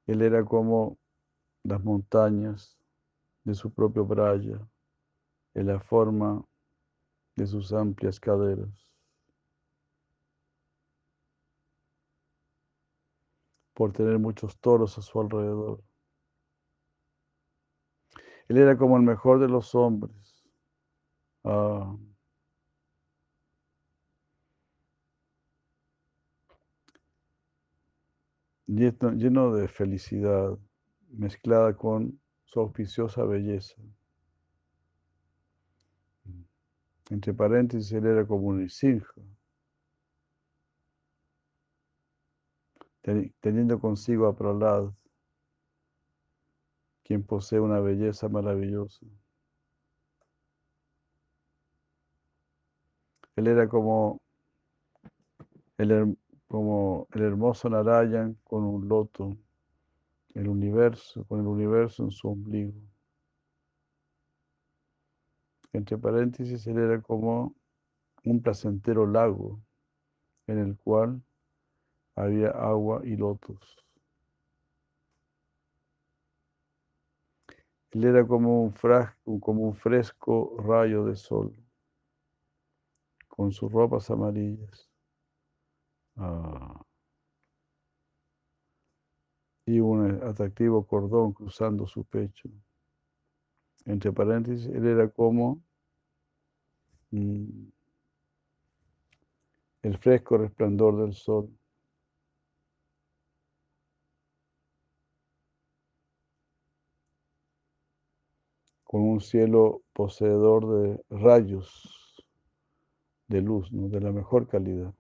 Él 0.08 0.22
era 0.22 0.44
como 0.44 0.98
las 1.64 1.82
montañas 1.86 2.78
de 3.46 3.54
su 3.54 3.74
propio 3.74 4.06
Braya, 4.06 4.60
en 5.54 5.68
la 5.68 5.80
forma 5.80 6.44
de 7.38 7.48
sus 7.48 7.72
amplias 7.72 8.20
caderas. 8.20 8.92
por 13.74 13.92
tener 13.92 14.18
muchos 14.20 14.58
toros 14.62 14.98
a 14.98 15.02
su 15.02 15.20
alrededor. 15.20 15.84
Él 18.48 18.58
era 18.58 18.78
como 18.78 18.96
el 18.96 19.04
mejor 19.04 19.38
de 19.38 19.50
los 19.50 19.76
hombres. 19.76 20.46
Ah, 21.44 21.94
lleno, 28.68 29.54
de 29.54 29.68
felicidad, 29.68 30.58
mezclada 31.10 31.76
con 31.76 32.20
su 32.46 32.60
auspiciosa 32.60 33.24
belleza. 33.24 33.76
Entre 37.10 37.34
paréntesis, 37.34 37.92
él 37.92 38.06
era 38.06 38.26
como 38.26 38.48
un 38.48 38.64
Isinja, 38.64 39.14
teniendo 43.40 43.80
consigo 43.80 44.26
a 44.28 44.36
Pralad, 44.36 44.92
quien 47.04 47.24
posee 47.24 47.60
una 47.60 47.80
belleza 47.80 48.28
maravillosa. 48.28 49.06
Él 53.36 53.48
era 53.48 53.68
como 53.68 54.22
el, 55.78 56.18
como 56.48 57.08
el 57.14 57.24
hermoso 57.24 57.70
Narayan 57.70 58.38
con 58.44 58.64
un 58.64 58.88
loto, 58.88 59.36
el 60.34 60.48
universo, 60.48 61.26
con 61.26 61.40
el 61.40 61.48
universo 61.48 62.04
en 62.04 62.12
su 62.12 62.28
ombligo. 62.30 62.74
Entre 65.74 65.98
paréntesis, 65.98 66.66
él 66.68 66.78
era 66.78 67.02
como 67.02 67.56
un 68.24 68.42
placentero 68.42 69.06
lago 69.06 69.60
en 70.48 70.60
el 70.60 70.78
cual 70.78 71.22
había 72.16 72.50
agua 72.50 73.02
y 73.04 73.16
lotos. 73.16 73.86
Él 77.92 78.04
era 78.04 78.26
como 78.28 78.64
un, 78.64 78.74
como 79.40 79.64
un 79.64 79.74
fresco 79.74 80.56
rayo 80.60 81.06
de 81.06 81.16
sol, 81.16 81.56
con 83.28 83.52
sus 83.52 83.72
ropas 83.72 84.10
amarillas. 84.10 84.90
Ah. 86.18 86.86
y 89.66 89.80
un 89.80 90.24
atractivo 90.24 90.86
cordón 90.86 91.34
cruzando 91.34 91.88
su 91.88 92.06
pecho. 92.06 92.50
Entre 93.86 94.12
paréntesis, 94.12 94.68
él 94.68 94.86
era 94.88 95.10
como 95.10 95.62
mm, 97.12 97.68
el 99.84 99.98
fresco 99.98 100.38
resplandor 100.38 100.98
del 101.02 101.14
sol. 101.14 101.50
con 108.84 109.02
un 109.02 109.20
cielo 109.20 109.82
poseedor 109.94 110.68
de 110.68 111.04
rayos 111.10 112.24
de 113.28 113.42
luz, 113.42 113.72
¿no? 113.74 113.90
de 113.90 114.00
la 114.00 114.12
mejor 114.12 114.48
calidad. 114.48 114.94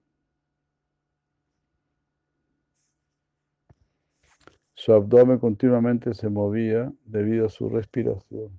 Su 4.86 4.94
abdomen 4.94 5.40
continuamente 5.40 6.14
se 6.14 6.30
movía 6.30 6.94
debido 7.06 7.48
a 7.48 7.50
su 7.50 7.70
respiración. 7.70 8.52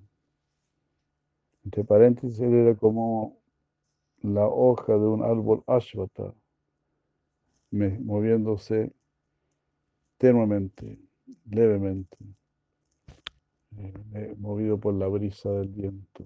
Entre 1.63 1.85
paréntesis, 1.85 2.37
él 2.41 2.53
era 2.53 2.75
como 2.75 3.37
la 4.23 4.45
hoja 4.45 4.91
de 4.91 5.07
un 5.07 5.23
árbol 5.23 5.63
ashvata, 5.67 6.33
moviéndose 7.71 8.91
tenuemente, 10.17 10.99
levemente, 11.49 12.17
eh, 13.77 13.93
eh, 14.15 14.35
movido 14.37 14.77
por 14.77 14.95
la 14.95 15.07
brisa 15.07 15.49
del 15.49 15.69
viento. 15.69 16.25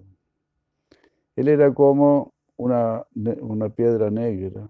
Él 1.36 1.46
era 1.46 1.72
como 1.72 2.34
una, 2.56 3.06
una 3.14 3.68
piedra 3.68 4.10
negra. 4.10 4.68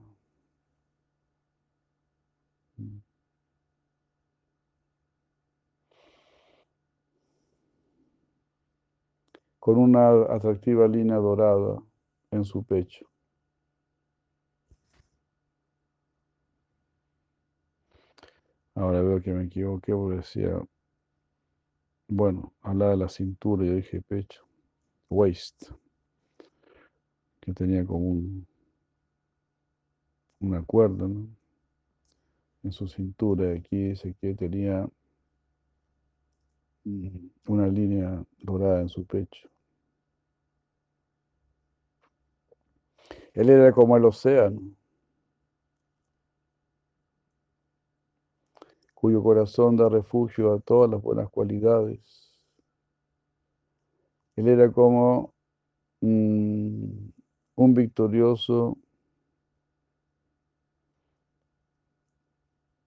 Con 9.62 9.78
una 9.78 10.24
atractiva 10.34 10.88
línea 10.88 11.18
dorada 11.18 11.80
en 12.32 12.44
su 12.44 12.64
pecho. 12.64 13.06
Ahora 18.74 19.02
veo 19.02 19.22
que 19.22 19.32
me 19.32 19.44
equivoqué 19.44 19.92
porque 19.92 20.16
decía, 20.16 20.60
bueno, 22.08 22.52
hablaba 22.62 22.90
de 22.90 22.96
la 22.96 23.08
cintura, 23.08 23.64
yo 23.64 23.76
dije 23.76 24.02
pecho, 24.02 24.44
waist, 25.08 25.70
que 27.40 27.52
tenía 27.52 27.86
como 27.86 28.08
un, 28.08 28.44
una 30.40 30.60
cuerda 30.64 31.08
en 32.64 32.72
su 32.72 32.88
cintura. 32.88 33.52
Aquí 33.52 33.90
dice 33.90 34.12
que 34.20 34.34
tenía 34.34 34.88
mm, 36.82 37.28
una 37.46 37.68
línea 37.68 38.24
dorada 38.40 38.80
en 38.80 38.88
su 38.88 39.04
pecho. 39.06 39.51
Él 43.34 43.50
era 43.50 43.72
como 43.72 43.96
el 43.96 44.04
océano. 44.04 44.60
cuyo 49.02 49.20
corazón 49.20 49.76
da 49.76 49.88
refugio 49.88 50.52
a 50.52 50.60
todas 50.60 50.88
las 50.88 51.02
buenas 51.02 51.28
cualidades. 51.28 51.98
Él 54.36 54.46
era 54.46 54.70
como 54.70 55.34
mm, 56.00 57.10
un 57.56 57.74
victorioso, 57.74 58.78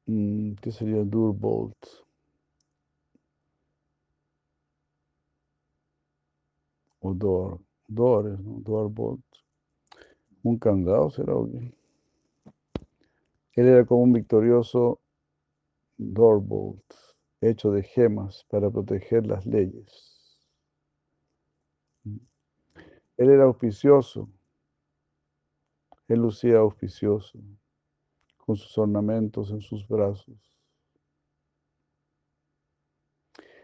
mm, 0.07 0.53
¿qué 0.61 0.71
sería 0.71 1.03
Durbolt? 1.03 1.75
O 7.01 7.13
Dor, 7.13 7.59
Dor, 7.87 8.39
¿no? 8.39 9.19
Un 10.45 10.59
candado 10.59 11.09
será 11.09 11.33
alguien. 11.33 11.73
Él 13.53 13.67
era 13.67 13.83
como 13.83 14.03
un 14.03 14.13
victorioso 14.13 14.99
Dorbolt, 15.97 16.83
hecho 17.41 17.71
de 17.71 17.81
gemas 17.81 18.45
para 18.51 18.69
proteger 18.69 19.25
las 19.25 19.43
leyes. 19.47 20.37
Él 23.17 23.29
era 23.31 23.45
auspicioso, 23.45 24.29
él 26.09 26.19
lucía 26.19 26.59
auspicioso, 26.59 27.39
con 28.37 28.55
sus 28.55 28.77
ornamentos 28.77 29.49
en 29.49 29.61
sus 29.61 29.87
brazos. 29.87 30.53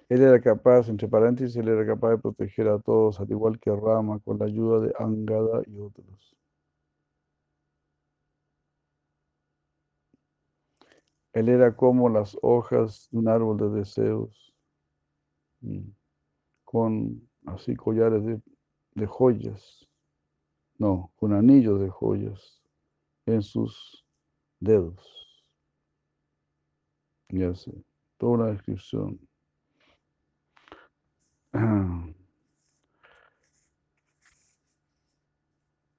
Él 0.09 0.23
era 0.23 0.41
capaz, 0.41 0.89
entre 0.89 1.07
paréntesis, 1.07 1.55
él 1.57 1.67
era 1.67 1.85
capaz 1.85 2.09
de 2.09 2.17
proteger 2.17 2.69
a 2.69 2.79
todos, 2.79 3.19
al 3.19 3.29
igual 3.29 3.59
que 3.59 3.69
Rama, 3.69 4.19
con 4.25 4.39
la 4.39 4.45
ayuda 4.45 4.79
de 4.79 4.93
Angada 4.97 5.61
y 5.67 5.77
otros. 5.77 6.40
Él 11.33 11.49
era 11.49 11.75
como 11.75 12.09
las 12.09 12.37
hojas 12.41 13.07
de 13.11 13.19
un 13.19 13.27
árbol 13.29 13.57
de 13.57 13.69
deseos, 13.79 14.53
con 16.65 17.29
así 17.45 17.75
collares 17.75 18.23
de, 18.95 19.05
joyas, 19.05 19.87
no, 20.77 21.11
con 21.15 21.33
anillos 21.33 21.79
de 21.79 21.89
joyas 21.89 22.61
en 23.25 23.41
sus 23.41 24.05
dedos. 24.59 25.45
Ya 27.29 27.55
sé, 27.55 27.71
toda 28.17 28.33
una 28.33 28.47
descripción. 28.47 29.19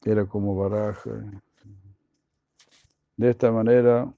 Era 0.05 0.27
como 0.27 0.57
baraja. 0.57 1.11
De 3.17 3.31
esta 3.31 3.53
manera, 3.53 4.13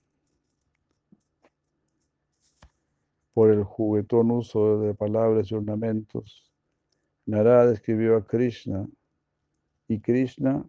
por 3.35 3.51
el 3.51 3.65
juguetón 3.65 4.31
uso 4.31 4.81
de 4.81 4.95
palabras 4.95 5.51
y 5.51 5.55
ornamentos. 5.55 6.51
Narada 7.27 7.67
describió 7.67 8.17
a 8.17 8.25
Krishna 8.25 8.87
y 9.89 10.01
Krishna 10.01 10.65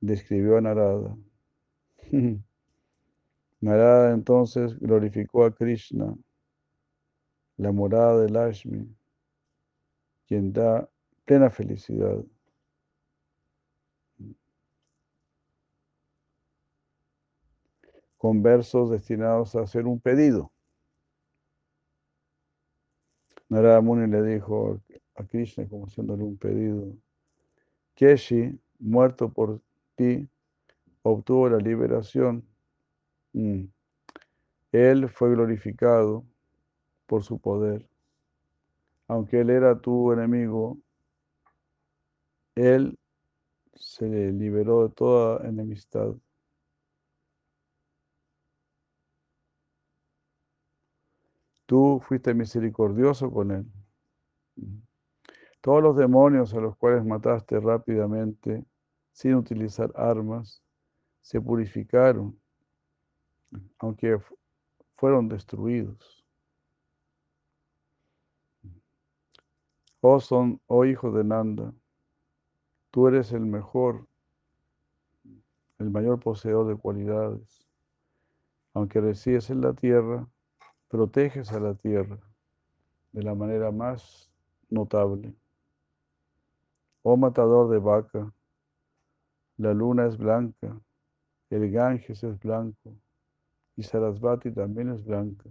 describió 0.00 0.58
a 0.58 0.60
Narada. 0.60 1.16
Narada 3.60 4.12
entonces 4.12 4.78
glorificó 4.78 5.44
a 5.44 5.54
Krishna, 5.54 6.16
la 7.56 7.72
morada 7.72 8.22
de 8.22 8.30
Lashmi, 8.30 8.88
quien 10.26 10.52
da 10.52 10.88
plena 11.26 11.50
felicidad. 11.50 12.24
Con 18.16 18.42
versos 18.42 18.90
destinados 18.90 19.54
a 19.54 19.60
hacer 19.60 19.86
un 19.86 20.00
pedido. 20.00 20.50
Narada 23.50 23.80
Muni 23.80 24.06
le 24.06 24.22
dijo 24.22 24.80
a 25.16 25.24
Krishna, 25.24 25.68
como 25.68 25.86
haciéndole 25.86 26.22
un 26.22 26.36
pedido, 26.36 26.94
Keshi, 27.94 28.58
muerto 28.78 29.28
por 29.28 29.60
ti, 29.96 30.28
obtuvo 31.02 31.48
la 31.50 31.58
liberación. 31.58 32.44
Mm. 33.32 33.64
Él 34.72 35.08
fue 35.08 35.30
glorificado 35.30 36.24
por 37.06 37.24
su 37.24 37.40
poder. 37.40 37.84
Aunque 39.08 39.40
él 39.40 39.50
era 39.50 39.76
tu 39.76 40.12
enemigo, 40.12 40.78
él 42.54 42.96
se 43.74 44.30
liberó 44.30 44.86
de 44.86 44.94
toda 44.94 45.48
enemistad. 45.48 46.14
Tú 51.70 52.00
fuiste 52.02 52.34
misericordioso 52.34 53.30
con 53.30 53.52
él. 53.52 53.64
Todos 55.60 55.80
los 55.80 55.96
demonios 55.96 56.52
a 56.52 56.58
los 56.58 56.76
cuales 56.76 57.04
mataste 57.04 57.60
rápidamente, 57.60 58.64
sin 59.12 59.36
utilizar 59.36 59.92
armas, 59.94 60.64
se 61.20 61.40
purificaron, 61.40 62.36
aunque 63.78 64.18
fueron 64.96 65.28
destruidos. 65.28 66.26
Oh 70.00 70.18
son, 70.18 70.60
oh 70.66 70.84
hijo 70.84 71.12
de 71.12 71.22
Nanda, 71.22 71.72
tú 72.90 73.06
eres 73.06 73.30
el 73.30 73.46
mejor, 73.46 74.08
el 75.78 75.88
mayor 75.88 76.18
poseedor 76.18 76.66
de 76.66 76.74
cualidades. 76.74 77.64
Aunque 78.74 79.00
resides 79.00 79.50
en 79.50 79.60
la 79.60 79.72
tierra, 79.72 80.26
proteges 80.90 81.52
a 81.52 81.60
la 81.60 81.74
tierra 81.74 82.18
de 83.12 83.22
la 83.22 83.34
manera 83.34 83.70
más 83.70 84.28
notable. 84.68 85.32
Oh 87.02 87.16
matador 87.16 87.70
de 87.70 87.78
vaca, 87.78 88.34
la 89.56 89.72
luna 89.72 90.06
es 90.06 90.18
blanca, 90.18 90.78
el 91.48 91.70
Ganges 91.70 92.24
es 92.24 92.38
blanco 92.40 92.96
y 93.76 93.84
Sarasvati 93.84 94.50
también 94.50 94.90
es 94.90 95.04
blanca. 95.04 95.48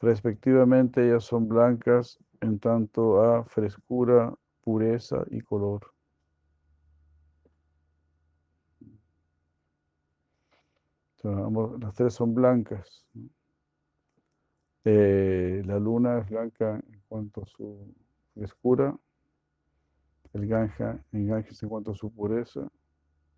Respectivamente 0.00 1.06
ellas 1.06 1.24
son 1.24 1.48
blancas 1.48 2.18
en 2.40 2.60
tanto 2.60 3.20
a 3.20 3.44
frescura, 3.44 4.32
pureza 4.62 5.24
y 5.30 5.40
color. 5.40 5.95
Las 11.22 11.94
tres 11.94 12.14
son 12.14 12.34
blancas. 12.34 13.04
Eh, 14.84 15.62
la 15.64 15.78
luna 15.78 16.18
es 16.18 16.28
blanca 16.28 16.76
en 16.76 17.02
cuanto 17.08 17.42
a 17.42 17.46
su 17.46 17.94
frescura. 18.34 18.96
el 20.32 20.46
Ganja, 20.46 21.02
Ganges 21.10 21.62
en 21.62 21.68
cuanto 21.68 21.92
a 21.92 21.94
su 21.94 22.12
pureza 22.12 22.68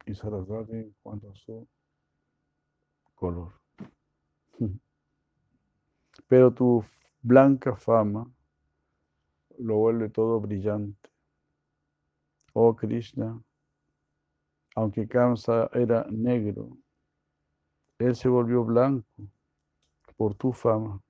y 0.04 0.14
Sarasvati 0.14 0.72
en 0.72 0.94
cuanto 1.02 1.30
a 1.30 1.34
su 1.34 1.66
color. 3.14 3.52
Pero 6.28 6.52
tu 6.52 6.84
blanca 7.22 7.76
fama 7.76 8.30
lo 9.58 9.76
vuelve 9.76 10.08
todo 10.08 10.40
brillante. 10.40 11.10
Oh 12.52 12.74
Krishna, 12.74 13.40
aunque 14.74 15.06
Kamsa 15.06 15.70
era 15.72 16.06
negro, 16.10 16.76
él 17.98 18.14
se 18.14 18.28
volvió 18.28 18.64
blanco 18.64 19.06
por 20.16 20.34
tu 20.34 20.52
fama. 20.52 21.00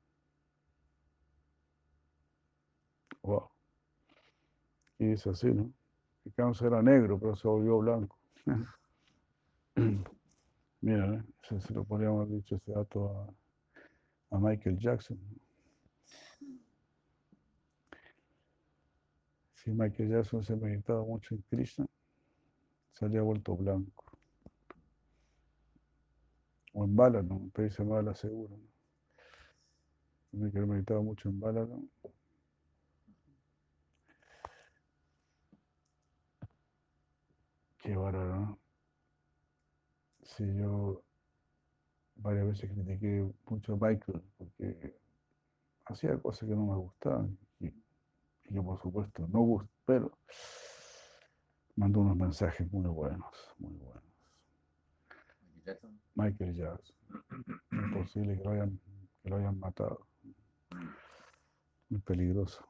Wow. 3.23 3.51
Y 4.99 5.13
es 5.13 5.27
así, 5.27 5.49
¿no? 5.53 5.73
Que 6.25 6.31
Kamsa 6.33 6.67
era 6.67 6.83
negro, 6.83 7.19
pero 7.19 7.37
se 7.37 7.47
volvió 7.47 7.79
blanco. 7.79 8.19
Mira, 10.81 11.15
¿eh? 11.15 11.23
se, 11.61 11.75
lo 11.75 11.85
podríamos 11.85 12.23
haber 12.23 12.37
dicho 12.37 12.57
ese 12.57 12.73
dato 12.73 13.11
a, 14.31 14.37
a 14.37 14.39
Michael 14.39 14.79
Jackson. 14.79 15.19
Si 19.55 19.71
Michael 19.71 20.11
Jackson 20.11 20.43
se 20.45 20.57
meditaba 20.57 21.03
mucho 21.05 21.35
en 21.35 21.43
Krishna, 21.51 21.87
se 22.93 23.05
había 23.05 23.23
vuelto 23.23 23.57
blanco. 23.57 24.08
O 26.73 26.85
en 26.85 26.97
bala, 26.97 27.23
¿no? 27.23 27.51
Dice 27.57 27.83
bala 27.83 28.15
seguro. 28.15 28.57
¿no? 28.57 28.69
Tiene 30.31 30.51
que 30.51 30.59
haber 30.59 30.71
meditado 30.71 31.03
mucho 31.03 31.29
en 31.29 31.41
bala, 31.41 31.65
¿no? 31.65 31.83
Qué 37.79 37.97
bárbaro, 37.97 38.37
¿no? 38.41 38.59
Sí, 40.23 40.45
yo 40.57 41.03
varias 42.17 42.47
veces 42.49 42.71
critiqué 42.71 43.27
mucho 43.47 43.75
a 43.75 43.77
Michael 43.77 44.23
porque 44.37 44.95
hacía 45.87 46.19
cosas 46.19 46.49
que 46.49 46.55
no 46.55 46.67
me 46.67 46.77
gustaban 46.77 47.39
y, 47.61 47.67
y 47.69 48.53
que 48.53 48.61
por 48.61 48.81
supuesto 48.81 49.27
no 49.29 49.41
gusto, 49.41 49.71
pero 49.87 50.13
mandó 51.77 52.01
unos 52.01 52.17
mensajes 52.17 52.71
muy 52.73 52.89
buenos, 52.89 53.55
muy 53.59 53.73
buenos. 53.75 54.08
Michael 56.15 56.55
Jackson. 56.55 56.97
Es 57.71 57.93
posible 57.93 58.37
que 58.37 58.45
lo 58.45 58.51
hayan, 58.51 58.81
que 59.23 59.31
lo 59.31 59.37
hayan 59.37 59.59
matado. 59.59 60.07
Muy 61.89 62.01
peligroso. 62.01 62.65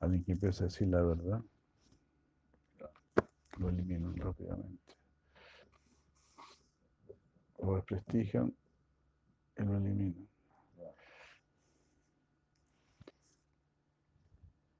Alguien 0.00 0.24
que 0.24 0.32
empieza 0.32 0.64
a 0.64 0.66
decir 0.66 0.88
la 0.88 1.02
verdad, 1.02 1.42
lo 3.58 3.68
eliminan 3.68 4.16
rápidamente. 4.16 4.94
Lo 7.62 7.76
desprestigian 7.76 8.54
y 9.56 9.62
lo 9.62 9.76
eliminan. 9.76 10.28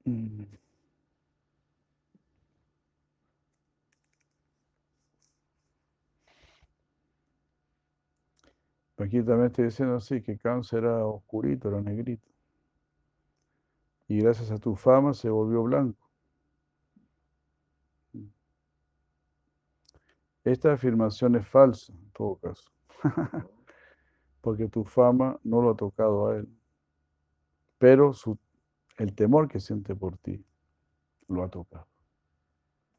Mm. 0.05 0.66
Aquí 8.97 9.21
también 9.21 9.47
estoy 9.47 9.65
diciendo 9.65 9.95
así, 9.95 10.21
que 10.21 10.37
cáncer 10.37 10.83
era 10.83 11.05
oscurito, 11.05 11.69
era 11.69 11.81
negrito. 11.81 12.27
Y 14.07 14.19
gracias 14.19 14.51
a 14.51 14.57
tu 14.57 14.75
fama 14.75 15.13
se 15.13 15.29
volvió 15.29 15.63
blanco. 15.63 16.07
Esta 20.43 20.73
afirmación 20.73 21.35
es 21.35 21.47
falsa, 21.47 21.93
en 21.93 22.09
todo 22.11 22.37
caso. 22.37 22.71
Porque 24.41 24.67
tu 24.69 24.83
fama 24.85 25.37
no 25.43 25.61
lo 25.61 25.71
ha 25.71 25.75
tocado 25.75 26.27
a 26.29 26.37
él. 26.37 26.47
Pero 27.77 28.13
el 28.97 29.13
temor 29.13 29.47
que 29.47 29.59
siente 29.59 29.93
por 29.93 30.17
ti 30.17 30.43
lo 31.27 31.43
ha 31.43 31.49
tocado. 31.49 31.85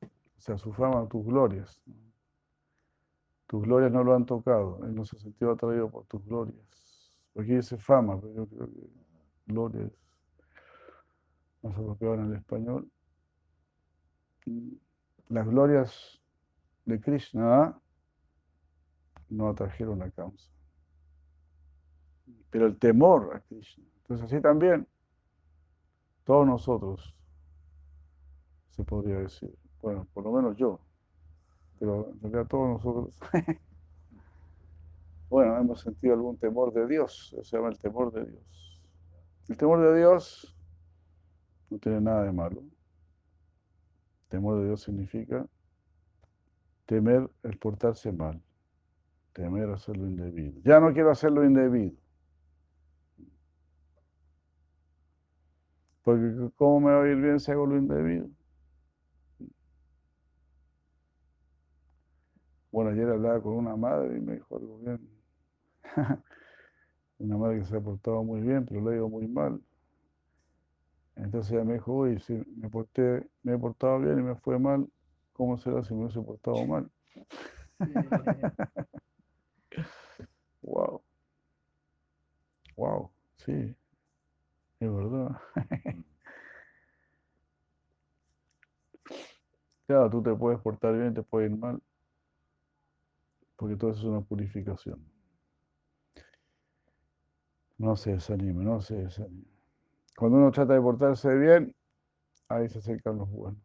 O 0.03 0.41
sea, 0.41 0.59
su 0.59 0.73
fama, 0.73 1.09
tus 1.09 1.25
glorias. 1.25 1.81
Tus 3.49 3.63
glorias 3.63 3.91
no 3.91 4.05
lo 4.05 4.15
han 4.15 4.27
tocado. 4.27 4.85
Él 4.85 4.95
no 4.95 5.05
se 5.07 5.19
sintió 5.19 5.51
atraído 5.51 5.91
por 5.91 6.05
tus 6.05 6.25
glorias. 6.25 7.11
Aquí 7.35 7.55
dice 7.55 7.79
fama, 7.79 8.21
pero 8.21 8.35
yo 8.35 8.47
creo 8.47 8.67
que 8.67 8.91
glorias 9.47 9.91
más 11.63 11.73
apropiado 11.73 12.15
en 12.15 12.27
el 12.27 12.35
español. 12.35 12.91
Las 15.29 15.47
glorias 15.47 16.21
de 16.85 17.01
Krishna 17.01 17.81
no 19.31 19.49
atrajeron 19.49 20.03
a 20.03 20.11
causa. 20.11 20.51
Pero 22.51 22.67
el 22.67 22.79
temor 22.79 23.35
a 23.35 23.41
Krishna. 23.41 23.85
Entonces 24.03 24.27
así 24.27 24.43
también, 24.43 24.87
todos 26.25 26.47
nosotros, 26.47 27.17
se 28.71 28.85
podría 28.85 29.19
decir, 29.21 29.57
bueno, 29.81 30.07
por 30.13 30.25
lo 30.25 30.33
menos 30.33 30.57
yo, 30.57 30.81
pero 31.79 32.11
en 32.11 32.21
realidad 32.21 32.47
todos 32.47 32.69
nosotros, 32.69 33.21
bueno, 35.31 35.57
hemos 35.59 35.81
sentido 35.81 36.15
algún 36.15 36.37
temor 36.37 36.73
de 36.73 36.87
Dios, 36.87 37.35
se 37.43 37.57
llama 37.57 37.69
el 37.69 37.79
temor 37.79 38.13
de 38.13 38.27
Dios. 38.27 38.83
El 39.49 39.57
temor 39.57 39.81
de 39.81 39.99
Dios 39.99 40.57
no 41.71 41.79
tiene 41.79 42.01
nada 42.01 42.25
de 42.25 42.33
malo. 42.33 42.63
Temor 44.29 44.59
de 44.61 44.67
Dios 44.67 44.83
significa 44.83 45.47
temer 46.85 47.31
el 47.43 47.59
portarse 47.59 48.13
mal, 48.13 48.43
temer 49.33 49.71
hacer 49.71 49.97
lo 49.97 50.07
indebido. 50.07 50.61
Ya 50.65 50.81
no 50.81 50.93
quiero 50.93 51.11
hacer 51.11 51.31
lo 51.31 51.45
indebido. 51.45 51.97
Porque 56.03 56.51
¿cómo 56.57 56.81
me 56.81 56.93
va 56.93 57.05
a 57.05 57.09
ir 57.09 57.17
bien 57.17 57.39
si 57.39 57.51
hago 57.53 57.67
lo 57.67 57.77
indebido? 57.77 58.29
Bueno, 62.71 62.91
ayer 62.91 63.09
hablaba 63.09 63.41
con 63.43 63.55
una 63.55 63.77
madre 63.77 64.17
y 64.19 64.21
me 64.21 64.35
dijo 64.35 64.57
algo 64.57 64.79
bien. 64.79 65.01
una 67.19 67.37
madre 67.37 67.61
que 67.61 67.65
se 67.67 67.77
ha 67.77 67.81
portado 67.81 68.23
muy 68.25 68.41
bien, 68.41 68.65
pero 68.67 68.81
le 68.83 68.93
ha 68.93 68.97
ido 68.97 69.09
muy 69.09 69.27
mal. 69.29 69.61
Entonces 71.17 71.53
ella 71.53 71.65
me 71.65 71.75
dijo, 71.75 71.93
uy, 71.93 72.19
si 72.21 72.33
me, 72.57 72.69
porté, 72.71 73.29
me 73.43 73.55
he 73.55 73.59
portado 73.59 73.99
bien 74.01 74.19
y 74.21 74.23
me 74.23 74.37
fue 74.37 74.59
mal, 74.59 74.89
¿cómo 75.33 75.59
será 75.59 75.83
si 75.83 75.93
me 75.95 76.03
hubiese 76.05 76.21
portado 76.21 76.65
mal? 76.65 76.91
wow. 80.63 81.03
Wow, 82.77 83.11
sí, 83.37 83.75
es 84.81 84.93
verdad. 84.93 85.37
claro, 89.87 90.11
tú 90.11 90.23
te 90.23 90.35
puedes 90.35 90.61
portar 90.61 90.97
bien, 90.97 91.15
te 91.15 91.23
puede 91.23 91.47
ir 91.47 91.57
mal, 91.57 91.81
porque 93.59 93.77
todo 93.77 93.91
eso 93.91 94.01
es 94.01 94.07
una 94.07 94.23
purificación. 94.23 95.05
No 97.79 97.97
se 97.97 98.13
desanime, 98.13 98.65
no 98.65 98.81
se 98.81 98.95
desanime. 98.95 99.45
Cuando 100.17 100.39
uno 100.39 100.53
trata 100.53 100.75
de 100.75 100.81
portarse 100.81 101.35
bien, 101.35 101.75
ahí 102.49 102.69
se 102.69 102.79
acercan 102.79 103.19
los 103.19 103.31
buenos. 103.31 103.63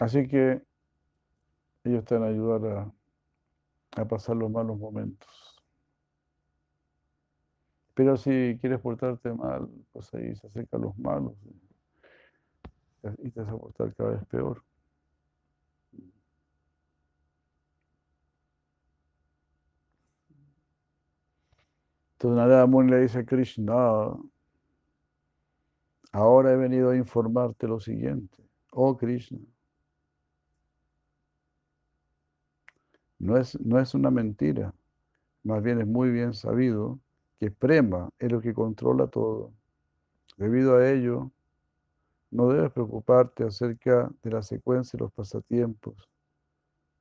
Así 0.00 0.26
que 0.28 0.62
ellos 1.84 2.00
están 2.00 2.24
a 2.24 2.26
ayudar 2.26 2.92
a, 3.96 4.00
a 4.02 4.04
pasar 4.08 4.36
los 4.36 4.50
malos 4.50 4.78
momentos. 4.78 5.28
Pero 7.94 8.16
si 8.16 8.58
quieres 8.60 8.80
portarte 8.80 9.32
mal, 9.32 9.68
pues 9.92 10.12
ahí 10.14 10.34
se 10.34 10.46
acercan 10.46 10.80
los 10.82 10.98
malos 10.98 11.34
y 13.18 13.30
te 13.30 13.40
vas 13.40 13.52
a 13.52 13.56
portar 13.58 13.94
cada 13.94 14.10
vez 14.10 14.24
peor. 14.26 14.62
Entonces 22.22 22.36
Narada 22.36 22.66
Muni 22.66 22.92
le 22.92 23.00
dice 23.00 23.18
a 23.18 23.24
Krishna, 23.24 23.74
ahora 26.12 26.52
he 26.52 26.56
venido 26.56 26.90
a 26.90 26.96
informarte 26.96 27.66
lo 27.66 27.80
siguiente. 27.80 28.36
Oh 28.70 28.96
Krishna, 28.96 29.40
no 33.18 33.36
es, 33.36 33.60
no 33.60 33.80
es 33.80 33.92
una 33.94 34.12
mentira, 34.12 34.72
más 35.42 35.64
bien 35.64 35.80
es 35.80 35.86
muy 35.88 36.10
bien 36.12 36.32
sabido 36.32 37.00
que 37.40 37.50
Prema 37.50 38.08
es 38.20 38.30
lo 38.30 38.40
que 38.40 38.54
controla 38.54 39.08
todo. 39.08 39.52
Debido 40.36 40.76
a 40.76 40.88
ello, 40.88 41.32
no 42.30 42.50
debes 42.50 42.70
preocuparte 42.70 43.42
acerca 43.42 44.12
de 44.22 44.30
la 44.30 44.44
secuencia 44.44 44.96
de 44.96 45.06
los 45.06 45.12
pasatiempos, 45.12 46.08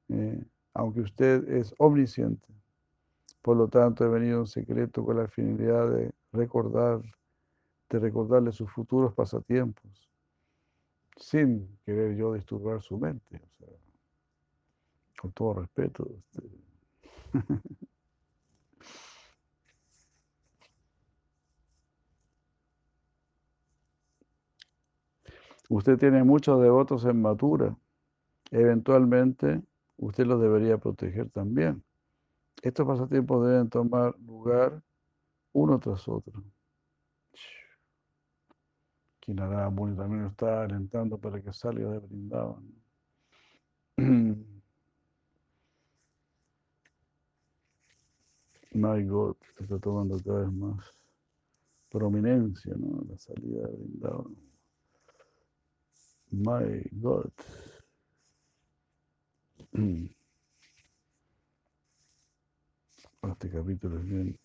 eh, 0.10 0.44
aunque 0.74 1.02
usted 1.02 1.48
es 1.48 1.76
omnisciente. 1.78 2.61
Por 3.42 3.58
lo 3.58 3.68
tanto, 3.68 4.06
he 4.06 4.10
venido 4.10 4.40
en 4.40 4.48
secreto 4.48 5.04
con 5.04 5.18
la 5.18 5.28
finalidad 5.28 5.90
de 5.90 6.12
recordar 6.32 7.02
de 7.92 8.00
recordarle 8.00 8.52
sus 8.54 8.72
futuros 8.72 9.14
pasatiempos, 9.14 10.10
sin 11.18 11.78
querer 11.86 12.16
yo 12.16 12.34
disturbar 12.34 12.82
su 12.82 12.98
mente, 12.98 13.36
o 13.36 13.50
sea, 13.58 13.68
con 15.20 15.32
todo 15.34 15.56
respeto. 15.56 16.08
Este. 16.10 16.42
Usted 25.70 25.98
tiene 25.98 26.24
muchos 26.24 26.62
devotos 26.62 27.06
en 27.06 27.22
Matura. 27.22 27.78
Eventualmente, 28.52 29.62
usted 29.96 30.26
los 30.26 30.42
debería 30.42 30.78
proteger 30.78 31.30
también. 31.30 31.82
Estos 32.62 32.86
pasatiempos 32.86 33.48
deben 33.48 33.70
tomar 33.70 34.16
lugar 34.20 34.84
uno 35.54 35.80
tras 35.80 36.08
otro. 36.08 36.44
Kinara 39.20 39.70
Muni 39.70 39.96
también 39.96 40.26
está 40.26 40.64
alentando 40.64 41.18
para 41.18 41.42
que 41.42 41.52
salga 41.54 41.90
de 41.92 42.00
Brindavan. 42.00 42.64
My 48.74 49.04
God, 49.04 49.36
está 49.60 49.78
tomando 49.80 50.18
cada 50.24 50.42
vez 50.42 50.52
más 50.54 50.86
prominencia, 51.90 52.74
¿no? 52.78 53.04
La 53.10 53.18
salida 53.18 53.68
de 53.68 53.76
Brindavan. 53.76 54.36
My 56.32 56.82
God. 56.92 57.32
Este 63.24 63.52
capítulo 63.52 64.00
es 64.00 64.06
bien 64.06 64.40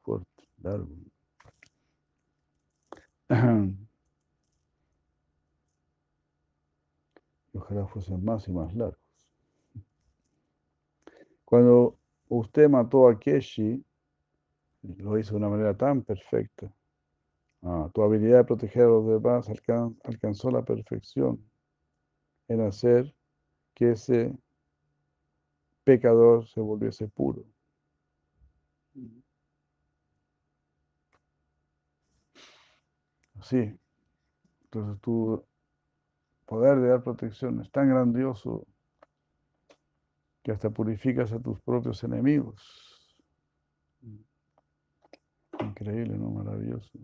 fuerte, 0.00 0.48
largo. 0.62 0.88
Ojalá 7.52 7.86
fuesen 7.86 8.24
más 8.24 8.48
y 8.48 8.52
más 8.52 8.74
largos. 8.74 8.98
Cuando 11.44 11.98
usted 12.28 12.70
mató 12.70 13.06
a 13.08 13.18
Keshi, 13.18 13.84
lo 14.82 15.18
hizo 15.18 15.32
de 15.32 15.36
una 15.36 15.50
manera 15.50 15.76
tan 15.76 16.00
perfecta. 16.00 16.72
Ah, 17.60 17.90
tu 17.92 18.02
habilidad 18.02 18.38
de 18.38 18.44
proteger 18.44 18.84
a 18.84 18.86
los 18.86 19.06
demás 19.06 19.50
alcanzó 20.04 20.50
la 20.50 20.64
perfección 20.64 21.44
en 22.48 22.62
hacer 22.62 23.14
que 23.74 23.92
ese 23.92 24.32
pecador 25.84 26.46
se 26.46 26.60
volviese 26.60 27.08
puro. 27.08 27.44
Sí. 33.42 33.76
Entonces 34.64 35.00
tu 35.00 35.44
poder 36.46 36.80
de 36.80 36.88
dar 36.88 37.02
protección 37.02 37.60
es 37.60 37.70
tan 37.70 37.88
grandioso 37.88 38.66
que 40.42 40.52
hasta 40.52 40.70
purificas 40.70 41.32
a 41.32 41.40
tus 41.40 41.60
propios 41.60 42.02
enemigos. 42.04 43.16
Increíble, 45.60 46.16
¿no? 46.18 46.30
Maravilloso. 46.30 46.98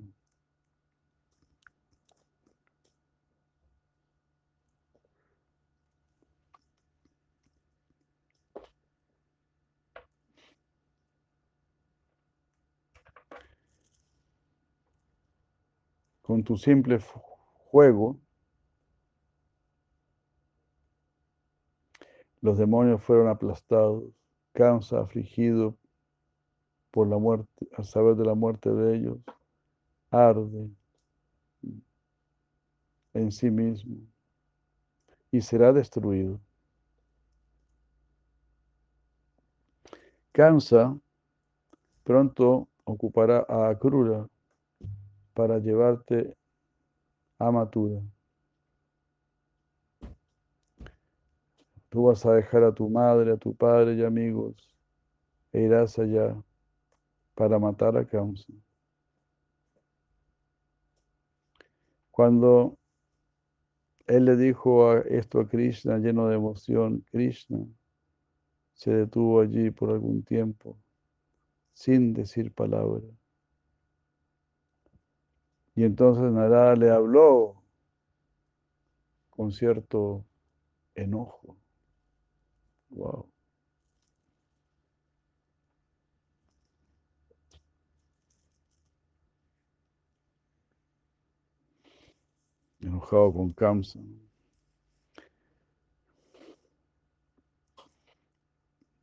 Con 16.29 16.45
tu 16.45 16.59
simple 16.59 17.01
juego, 17.71 18.21
los 22.43 22.59
demonios 22.59 23.03
fueron 23.03 23.29
aplastados, 23.29 24.05
cansa, 24.53 25.01
afligido 25.01 25.75
por 26.91 27.09
la 27.09 27.17
muerte, 27.17 27.67
al 27.75 27.87
saber 27.87 28.15
de 28.17 28.27
la 28.27 28.35
muerte 28.35 28.69
de 28.69 28.97
ellos, 28.97 29.19
arde 30.11 30.69
en 33.15 33.33
sí 33.33 33.51
mismo 33.51 33.97
y 35.31 35.41
será 35.41 35.73
destruido. 35.73 36.39
Cansa 40.33 40.95
pronto 42.05 42.69
ocupará 42.85 43.47
a 43.49 43.71
Akrura 43.71 44.29
para 45.39 45.61
llevarte 45.61 46.37
a 47.39 47.53
Matura. 47.53 48.03
Tú 51.89 52.07
vas 52.07 52.27
a 52.27 52.33
dejar 52.33 52.65
a 52.65 52.75
tu 52.75 52.89
madre, 52.91 53.31
a 53.31 53.37
tu 53.37 53.55
padre 53.55 53.95
y 53.95 54.03
amigos 54.03 54.57
e 55.53 55.61
irás 55.61 55.97
allá 55.97 56.35
para 57.37 57.57
matar 57.61 57.97
a 57.97 58.05
Kamsa. 58.05 58.53
Cuando 62.11 62.77
él 64.09 64.25
le 64.25 64.37
dijo 64.37 64.93
esto 64.97 65.39
a 65.39 65.49
Krishna 65.49 65.99
lleno 65.99 66.27
de 66.27 66.35
emoción, 66.35 67.05
Krishna 67.13 67.65
se 68.75 68.91
detuvo 68.91 69.41
allí 69.41 69.71
por 69.71 69.91
algún 69.91 70.25
tiempo 70.25 70.77
sin 71.75 72.13
decir 72.13 72.53
palabra. 72.53 73.07
Y 75.79 75.85
entonces 75.85 76.25
Narada 76.33 76.75
le 76.75 76.91
habló 76.91 77.63
con 79.31 79.53
cierto 79.53 80.25
enojo. 80.97 81.57
Wow. 82.91 83.31
Enojado 92.81 93.33
con 93.33 93.53
Kamsa. 93.53 94.01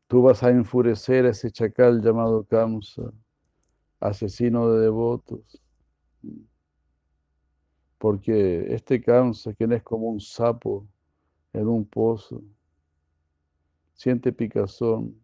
Tú 0.08 0.24
vas 0.24 0.44
a 0.44 0.50
enfurecer 0.50 1.26
a 1.26 1.30
ese 1.30 1.50
chacal 1.52 2.02
llamado 2.02 2.44
Kamsa, 2.44 3.14
asesino 4.02 4.74
de 4.74 4.82
devotos 4.82 5.65
porque 7.98 8.74
este 8.74 9.02
cáncer, 9.02 9.56
quien 9.56 9.74
es 9.74 9.84
como 9.84 10.08
un 10.10 10.20
sapo 10.20 10.88
en 11.54 11.68
un 11.68 11.86
pozo, 11.86 12.42
siente 13.94 14.32
picazón, 14.32 15.16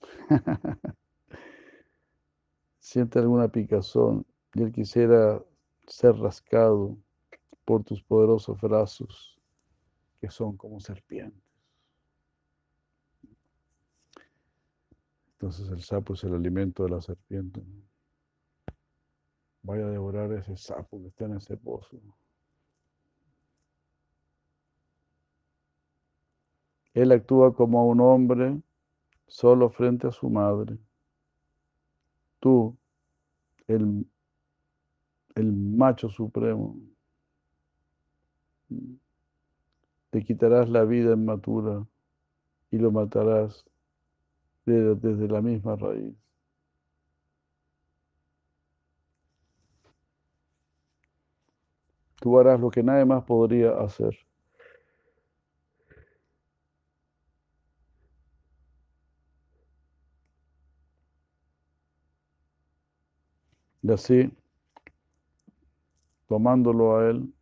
siente 2.78 3.18
alguna 3.18 3.48
picazón 3.48 4.26
y 4.54 4.62
él 4.62 4.72
quisiera 4.72 5.42
ser 5.86 6.16
rascado 6.16 6.96
por 7.64 7.84
tus 7.84 8.02
poderosos 8.02 8.60
brazos 8.60 9.38
que 10.20 10.30
son 10.30 10.56
como 10.56 10.80
serpientes. 10.80 11.42
Entonces 15.32 15.68
el 15.68 15.82
sapo 15.82 16.14
es 16.14 16.24
el 16.24 16.34
alimento 16.34 16.84
de 16.84 16.90
la 16.90 17.02
serpiente 17.02 17.62
vaya 19.64 19.86
a 19.86 19.90
devorar 19.90 20.30
ese 20.32 20.56
sapo 20.56 21.00
que 21.00 21.08
está 21.08 21.24
en 21.24 21.36
ese 21.36 21.56
pozo. 21.56 21.98
Él 26.92 27.10
actúa 27.10 27.54
como 27.54 27.88
un 27.88 28.00
hombre 28.00 28.60
solo 29.26 29.70
frente 29.70 30.06
a 30.06 30.12
su 30.12 30.30
madre. 30.30 30.78
Tú, 32.38 32.76
el, 33.66 34.06
el 35.34 35.52
macho 35.52 36.08
supremo, 36.08 36.76
te 40.10 40.22
quitarás 40.22 40.68
la 40.68 40.84
vida 40.84 41.14
en 41.14 41.24
matura 41.24 41.84
y 42.70 42.78
lo 42.78 42.92
matarás 42.92 43.64
desde 44.66 45.26
la 45.26 45.40
misma 45.40 45.74
raíz. 45.76 46.23
Tú 52.24 52.38
harás 52.38 52.58
lo 52.58 52.70
que 52.70 52.82
nadie 52.82 53.04
más 53.04 53.22
podría 53.24 53.72
hacer. 53.72 54.16
Y 63.82 63.92
así, 63.92 64.32
tomándolo 66.26 66.96
a 66.96 67.10
él, 67.10 67.34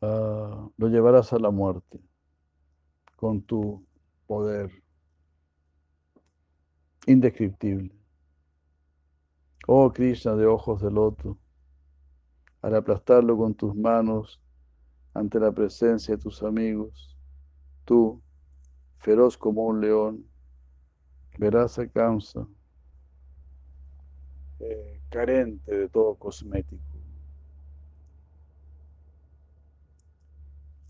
ah, 0.00 0.66
lo 0.78 0.88
llevarás 0.88 1.34
a 1.34 1.38
la 1.38 1.50
muerte 1.50 2.00
con 3.16 3.42
tu 3.42 3.84
poder 4.26 4.70
indescriptible. 7.06 7.92
Oh 9.66 9.92
Krishna 9.92 10.36
de 10.36 10.46
ojos 10.46 10.80
de 10.80 10.90
loto, 10.90 11.36
al 12.62 12.74
aplastarlo 12.74 13.36
con 13.36 13.54
tus 13.54 13.74
manos 13.74 14.40
ante 15.14 15.40
la 15.40 15.52
presencia 15.52 16.16
de 16.16 16.22
tus 16.22 16.42
amigos, 16.42 17.16
tú, 17.84 18.20
feroz 18.98 19.36
como 19.36 19.66
un 19.66 19.80
león, 19.80 20.24
verás 21.38 21.78
a 21.78 21.88
Kamsa, 21.88 22.46
eh, 24.60 25.00
carente 25.08 25.74
de 25.74 25.88
todo 25.88 26.14
cosmético. 26.14 26.84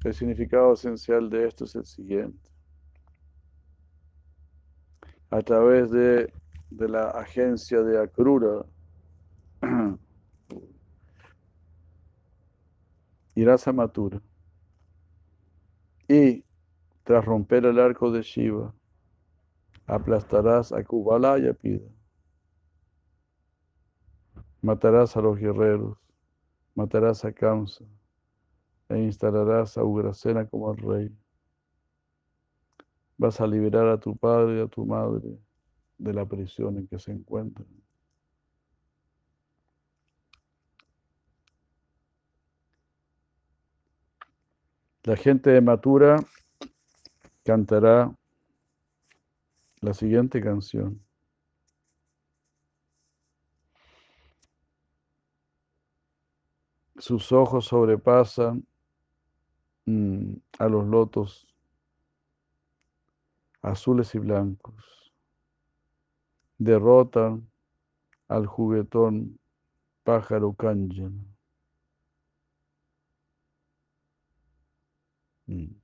El 0.03 0.15
significado 0.15 0.73
esencial 0.73 1.29
de 1.29 1.47
esto 1.47 1.65
es 1.65 1.75
el 1.75 1.85
siguiente. 1.85 2.51
A 5.29 5.41
través 5.43 5.91
de, 5.91 6.33
de 6.71 6.89
la 6.89 7.11
agencia 7.11 7.83
de 7.83 8.03
Akrura, 8.03 8.65
irás 13.41 13.67
a 13.67 13.73
Matura 13.73 14.21
y 16.07 16.45
tras 17.05 17.25
romper 17.25 17.65
el 17.65 17.79
arco 17.79 18.11
de 18.11 18.21
Shiva, 18.21 18.75
aplastarás 19.87 20.73
a 20.73 20.85
Kubala 20.85 21.39
y 21.39 21.49
a 21.49 21.55
Pida. 21.55 21.89
Matarás 24.61 25.17
a 25.17 25.23
los 25.23 25.39
guerreros, 25.39 25.97
matarás 26.75 27.25
a 27.25 27.33
Kamsa 27.33 27.85
e 28.91 28.99
instalarás 28.99 29.79
a 29.79 29.85
Ugrasena 29.85 30.47
como 30.47 30.75
rey. 30.75 31.11
Vas 33.17 33.41
a 33.41 33.47
liberar 33.47 33.89
a 33.89 33.99
tu 33.99 34.17
padre 34.17 34.59
y 34.59 34.61
a 34.61 34.67
tu 34.67 34.85
madre 34.85 35.39
de 35.97 36.13
la 36.13 36.27
prisión 36.27 36.77
en 36.77 36.87
que 36.87 36.99
se 36.99 37.13
encuentran. 37.13 37.69
La 45.05 45.17
gente 45.17 45.49
de 45.49 45.63
Matura 45.63 46.17
cantará 47.43 48.15
la 49.81 49.95
siguiente 49.95 50.43
canción. 50.43 51.03
Sus 56.99 57.33
ojos 57.33 57.65
sobrepasan 57.65 58.67
mm, 59.87 60.35
a 60.59 60.69
los 60.69 60.87
lotos 60.87 61.49
azules 63.63 64.15
y 64.15 64.19
blancos. 64.19 65.15
Derrotan 66.59 67.51
al 68.29 68.45
juguetón 68.45 69.41
pájaro 70.05 70.53
Kanjan. 70.53 71.30
Mm. 75.51 75.81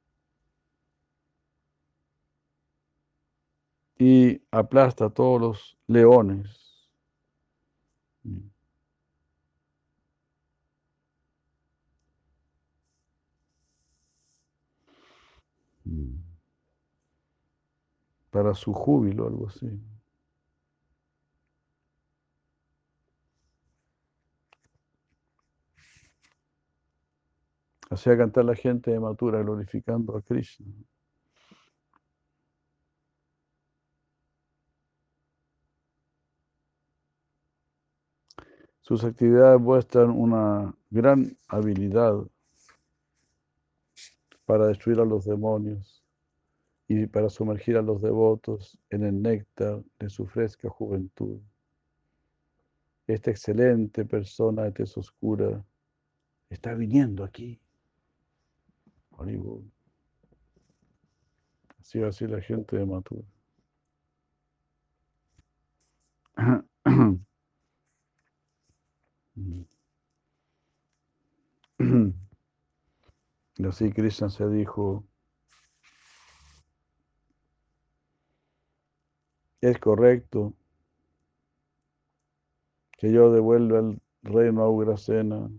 Y 3.99 4.41
aplasta 4.53 5.07
a 5.07 5.11
todos 5.11 5.41
los 5.41 5.79
leones. 5.89 6.89
Mm. 8.25 8.51
Mm. 15.87 16.27
Para 18.31 18.55
su 18.55 18.73
júbilo, 18.73 19.27
algo 19.27 19.49
así. 19.49 19.67
Hacía 27.89 28.17
cantar 28.17 28.45
la 28.45 28.55
gente 28.55 28.91
de 28.91 28.99
Matura 28.99 29.41
glorificando 29.43 30.17
a 30.17 30.23
Krishna. 30.23 30.67
Sus 38.81 39.03
actividades 39.03 39.61
muestran 39.61 40.11
una 40.11 40.73
gran 40.91 41.37
habilidad 41.49 42.25
para 44.45 44.67
destruir 44.67 45.01
a 45.01 45.05
los 45.05 45.25
demonios 45.25 46.05
y 46.89 47.07
para 47.07 47.29
sumergir 47.29 47.77
a 47.77 47.83
los 47.83 48.01
devotos 48.01 48.79
en 48.91 49.03
el 49.05 49.21
néctar 49.21 49.83
de 49.99 50.09
su 50.09 50.27
fresca 50.27 50.69
juventud. 50.69 51.41
Esta 53.09 53.31
excelente 53.31 54.05
persona 54.05 54.63
de 54.65 54.73
tez 54.73 54.97
oscura 54.97 55.65
está 56.49 56.75
viniendo 56.75 57.25
aquí. 57.25 57.61
Así 61.81 61.99
va 62.01 62.09
así 62.09 62.27
la 62.27 62.41
gente 62.41 62.77
de 62.77 62.87
Matura. 62.87 63.23
Y 73.59 73.67
así 73.67 73.91
Krishna 73.91 74.29
se 74.29 74.47
dijo, 74.49 75.03
es 79.63 79.79
correcto 79.79 80.53
que 82.99 83.11
yo 83.13 83.33
devuelva 83.33 83.79
el 83.79 84.01
reino 84.23 84.63
a 84.63 84.69
Ugrasena 84.69 85.51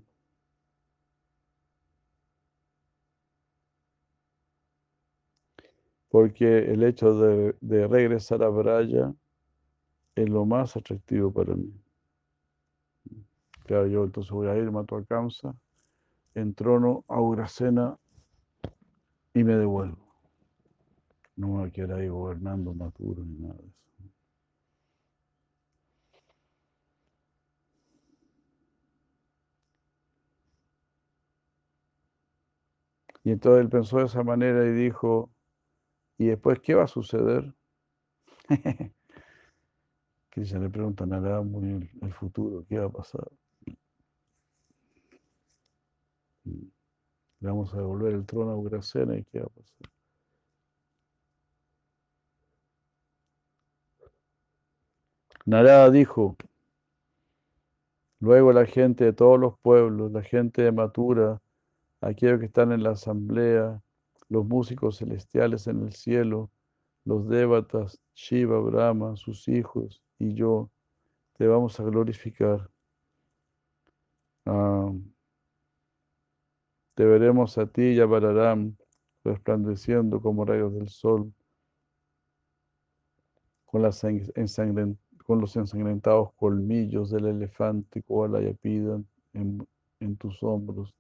porque 6.18 6.74
el 6.74 6.84
hecho 6.84 7.14
de, 7.14 7.88
regresar 7.88 8.42
a 8.42 8.50
Braya 8.50 9.14
es 10.16 10.28
lo 10.28 10.48
más 10.48 10.76
atractivo 10.76 11.32
para 11.32 11.54
mí. 11.54 11.72
Claro, 13.68 13.86
yo 13.86 14.04
entonces 14.04 14.32
voy 14.32 14.48
a 14.48 14.58
ir, 14.58 14.72
mato 14.72 14.96
a 14.96 15.06
Kamsa, 15.06 15.56
entrono 16.34 17.06
a 17.08 17.22
Ugrasena 17.22 18.00
y 19.36 19.44
me 19.44 19.58
devuelvo. 19.58 20.00
No 21.36 21.50
me 21.50 21.72
quedar 21.72 22.00
ahí 22.00 22.08
gobernando 22.08 22.74
Maturo 22.74 23.24
ni 23.24 23.38
nada 23.38 23.54
de 23.54 23.68
eso. 23.68 24.12
Y 33.24 33.30
entonces 33.34 33.62
él 33.62 33.70
pensó 33.70 34.00
de 34.00 34.06
esa 34.06 34.24
manera 34.24 34.66
y 34.66 34.72
dijo, 34.72 35.30
¿Y 36.18 36.28
después 36.28 36.60
qué 36.60 36.74
va 36.74 36.84
a 36.84 36.88
suceder? 36.88 37.54
Cristian 40.30 40.64
le 40.64 40.70
pregunta 40.70 41.04
a 41.04 41.08
Narada 41.08 41.42
el 42.02 42.14
futuro, 42.14 42.66
¿qué 42.68 42.80
va 42.80 42.86
a 42.86 42.90
pasar? 42.90 43.28
Le 46.46 47.50
vamos 47.50 47.74
a 47.74 47.78
devolver 47.78 48.14
el 48.14 48.26
trono 48.26 48.52
a 48.52 48.56
Ugrasena 48.56 49.16
y 49.18 49.24
qué 49.26 49.40
va 49.40 49.46
a 49.46 49.50
pasar. 49.50 49.92
Narada 55.46 55.90
dijo, 55.90 56.36
luego 58.20 58.52
la 58.54 58.66
gente 58.66 59.06
de 59.06 59.14
todos 59.14 59.40
los 59.40 59.58
pueblos, 59.60 60.12
la 60.12 60.22
gente 60.22 60.62
de 60.62 60.72
Matura, 60.72 61.42
aquellos 62.02 62.40
que 62.40 62.48
están 62.48 62.72
en 62.72 62.84
la 62.84 62.92
asamblea, 62.92 63.82
los 64.30 64.46
músicos 64.46 64.98
celestiales 64.98 65.68
en 65.68 65.84
el 65.84 65.94
cielo, 65.94 66.52
los 67.06 67.28
dévatas, 67.28 68.00
Shiva, 68.14 68.60
Brahma, 68.60 69.16
sus 69.16 69.48
hijos 69.48 70.02
y 70.20 70.34
yo, 70.34 70.70
te 71.38 71.48
vamos 71.48 71.80
a 71.80 71.84
glorificar. 71.84 72.70
Ah, 74.46 74.92
te 76.96 77.06
veremos 77.06 77.58
a 77.58 77.68
ti 77.68 77.84
y 77.84 78.00
a 78.00 78.06
Balaram 78.06 78.76
resplandeciendo 79.24 80.22
como 80.22 80.46
rayos 80.46 80.74
del 80.74 80.90
sol, 80.90 81.34
con, 83.66 83.82
las 83.82 84.02
con 85.26 85.42
los 85.42 85.56
ensangrentados 85.56 86.34
colmillos 86.34 87.12
del 87.12 87.28
elefante 87.28 88.02
Koala 88.04 88.42
y 88.42 88.58
en, 89.34 89.68
en 90.00 90.18
tus 90.18 90.42
hombros, 90.44 90.96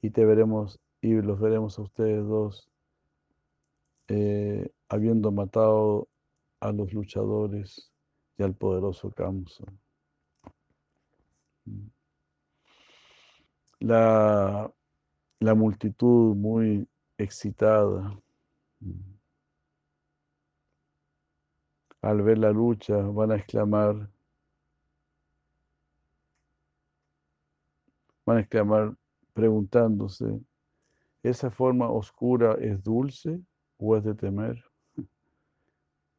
y 0.00 0.10
te 0.10 0.24
veremos 0.24 0.78
y 1.00 1.12
los 1.14 1.38
veremos 1.40 1.78
a 1.78 1.82
ustedes 1.82 2.26
dos 2.26 2.70
eh, 4.08 4.70
habiendo 4.88 5.30
matado 5.30 6.08
a 6.60 6.72
los 6.72 6.92
luchadores 6.92 7.92
y 8.36 8.42
al 8.42 8.54
poderoso 8.54 9.10
Kamsa. 9.10 9.64
La, 13.80 14.72
la 15.40 15.54
multitud 15.54 16.34
muy 16.34 16.88
excitada 17.16 18.18
al 22.02 22.22
ver 22.22 22.38
la 22.38 22.50
lucha 22.50 22.96
van 22.96 23.32
a 23.32 23.36
exclamar, 23.36 24.08
van 28.24 28.36
a 28.36 28.40
exclamar 28.40 28.96
preguntándose, 29.32 30.40
¿esa 31.22 31.50
forma 31.50 31.90
oscura 31.90 32.54
es 32.60 32.82
dulce 32.82 33.40
o 33.78 33.96
es 33.96 34.04
de 34.04 34.14
temer? 34.14 34.62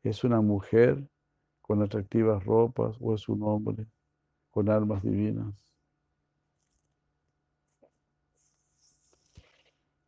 ¿Es 0.03 0.23
una 0.23 0.41
mujer 0.41 1.07
con 1.61 1.81
atractivas 1.81 2.43
ropas 2.45 2.97
o 2.99 3.13
es 3.13 3.27
un 3.29 3.43
hombre 3.43 3.85
con 4.51 4.69
almas 4.69 5.03
divinas? 5.03 5.53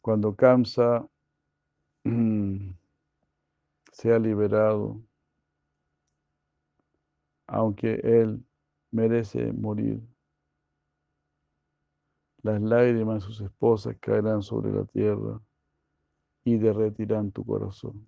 Cuando 0.01 0.35
Kamsa 0.35 1.07
sea 3.91 4.17
liberado, 4.17 4.99
aunque 7.45 7.99
él 8.03 8.43
merece 8.91 9.53
morir, 9.53 10.01
las 12.43 12.61
lágrimas 12.61 13.15
de 13.15 13.21
sus 13.21 13.41
esposas 13.41 13.95
caerán 13.99 14.41
sobre 14.41 14.71
la 14.71 14.85
tierra 14.85 15.39
y 16.43 16.57
derretirán 16.57 17.31
tu 17.31 17.45
corazón. 17.45 18.07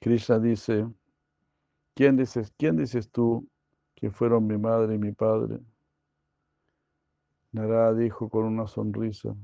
Krishna 0.00 0.38
dice, 0.38 0.88
¿quién 1.94 2.16
dices, 2.16 2.52
quién 2.56 2.76
dices 2.76 3.10
tú 3.10 3.46
que 3.94 4.10
fueron 4.10 4.46
mi 4.46 4.56
madre 4.56 4.94
y 4.94 4.98
mi 4.98 5.12
padre? 5.12 5.58
Narada 7.52 7.92
dijo 7.92 8.30
con 8.30 8.44
una 8.44 8.66
sonrisa, 8.66 9.36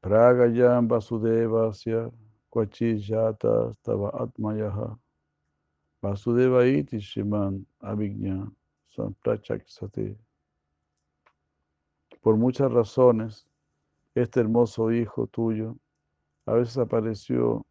Pragayam 0.00 0.88
Vasudevasya 0.88 2.10
Kwachiyata 2.50 3.74
Stava 3.74 4.10
Atmayaha 4.10 4.98
Vasudeva 6.02 6.66
iti 6.66 7.00
Shiman 7.00 7.66
Avignya 7.80 8.50
Samprachaksate. 8.94 10.16
Por 12.22 12.36
muchas 12.36 12.72
razones, 12.72 13.46
este 14.14 14.40
hermoso 14.40 14.92
hijo 14.92 15.26
tuyo 15.26 15.76
a 16.46 16.54
veces 16.54 16.78
apareció 16.78 17.66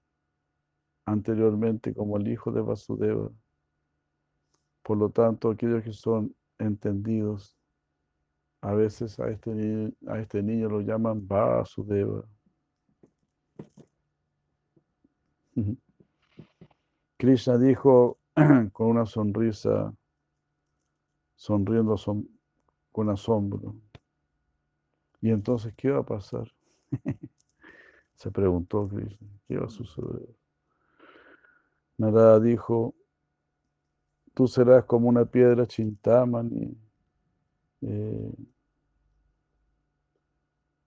anteriormente 1.05 1.93
como 1.93 2.17
el 2.17 2.27
hijo 2.27 2.51
de 2.51 2.61
Vasudeva. 2.61 3.31
Por 4.83 4.97
lo 4.97 5.09
tanto, 5.09 5.49
aquellos 5.49 5.83
que 5.83 5.93
son 5.93 6.35
entendidos, 6.59 7.57
a 8.61 8.73
veces 8.73 9.19
a 9.19 9.29
este, 9.29 9.93
a 10.07 10.19
este 10.19 10.43
niño 10.43 10.69
lo 10.69 10.81
llaman 10.81 11.27
Vasudeva. 11.27 12.23
Krishna 17.17 17.57
dijo 17.57 18.19
con 18.73 18.87
una 18.87 19.05
sonrisa, 19.05 19.93
sonriendo 21.35 21.95
con 22.91 23.09
asombro. 23.09 23.75
¿Y 25.21 25.31
entonces 25.31 25.73
qué 25.75 25.89
va 25.91 25.99
a 25.99 26.05
pasar? 26.05 26.51
Se 28.15 28.31
preguntó 28.31 28.87
Krishna, 28.87 29.27
¿qué 29.47 29.57
va 29.57 29.65
a 29.65 29.69
suceder? 29.69 30.29
Narada 31.97 32.39
dijo, 32.39 32.93
tú 34.33 34.47
serás 34.47 34.85
como 34.85 35.09
una 35.09 35.25
piedra 35.25 35.65
chintamani 35.65 36.77
eh, 37.81 38.31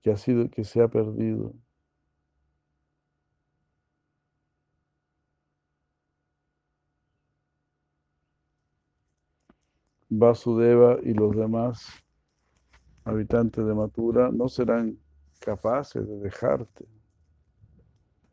que 0.02 0.10
ha 0.10 0.16
sido, 0.16 0.48
que 0.48 0.64
se 0.64 0.80
ha 0.80 0.88
perdido. 0.88 1.52
Vasudeva 10.12 10.98
y 11.04 11.14
los 11.14 11.36
demás 11.36 11.86
habitantes 13.04 13.64
de 13.64 13.74
Matura 13.74 14.30
no 14.32 14.48
serán 14.48 14.98
capaces 15.38 16.06
de 16.06 16.18
dejarte. 16.18 16.84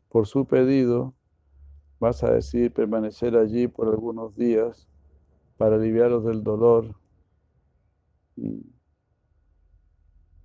Por 0.08 0.26
su 0.26 0.44
pedido, 0.44 1.14
vas 2.00 2.24
a 2.24 2.32
decidir 2.32 2.72
permanecer 2.72 3.36
allí 3.36 3.68
por 3.68 3.86
algunos 3.86 4.34
días 4.34 4.88
para 5.56 5.76
aliviaros 5.76 6.24
del 6.24 6.42
dolor, 6.42 6.96
de 8.34 8.60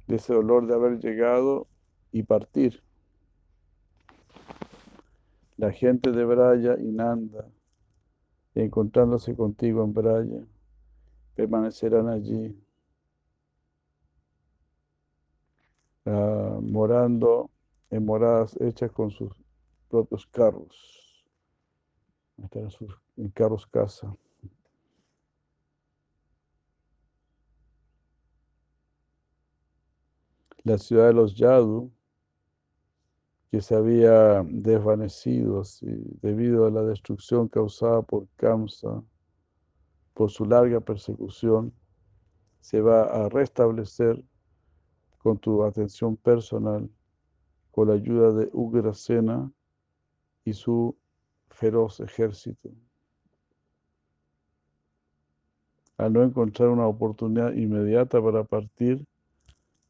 ese 0.07 0.33
dolor 0.35 0.67
de 0.67 0.75
haber 0.75 0.99
llegado 0.99 1.65
y 2.11 2.21
partir. 2.21 2.83
La 5.57 5.71
gente 5.71 6.11
de 6.11 6.25
Braya 6.25 6.77
y 6.79 6.91
Nanda, 6.91 7.47
encontrándose 8.53 9.35
contigo 9.35 9.83
en 9.83 9.93
Braya, 9.93 10.45
permanecerán 11.35 12.09
allí, 12.09 12.55
ah, 16.05 16.59
morando 16.61 17.49
en 17.89 18.05
moradas 18.05 18.59
hechas 18.61 18.91
con 18.91 19.11
sus 19.11 19.31
propios 19.89 20.25
carros. 20.27 21.25
Están 22.37 22.63
en 22.63 22.71
sus 22.71 23.03
en 23.17 23.29
carros 23.29 23.67
casa. 23.67 24.15
La 30.63 30.77
ciudad 30.77 31.07
de 31.07 31.13
los 31.13 31.35
Yadu, 31.35 31.91
que 33.51 33.61
se 33.61 33.75
había 33.75 34.43
desvanecido 34.43 35.61
debido 36.21 36.65
a 36.65 36.71
la 36.71 36.83
destrucción 36.83 37.47
causada 37.49 38.01
por 38.01 38.27
Kamsa, 38.37 39.03
por 40.13 40.29
su 40.29 40.45
larga 40.45 40.79
persecución, 40.79 41.73
se 42.59 42.81
va 42.81 43.03
a 43.03 43.29
restablecer 43.29 44.23
con 45.17 45.37
tu 45.37 45.63
atención 45.63 46.15
personal, 46.17 46.89
con 47.71 47.87
la 47.87 47.95
ayuda 47.95 48.31
de 48.33 48.49
Ugrasena 48.53 49.51
y 50.45 50.53
su 50.53 50.95
feroz 51.49 51.99
ejército. 51.99 52.69
Al 55.97 56.13
no 56.13 56.23
encontrar 56.23 56.69
una 56.69 56.87
oportunidad 56.87 57.53
inmediata 57.53 58.21
para 58.21 58.43
partir, 58.43 59.05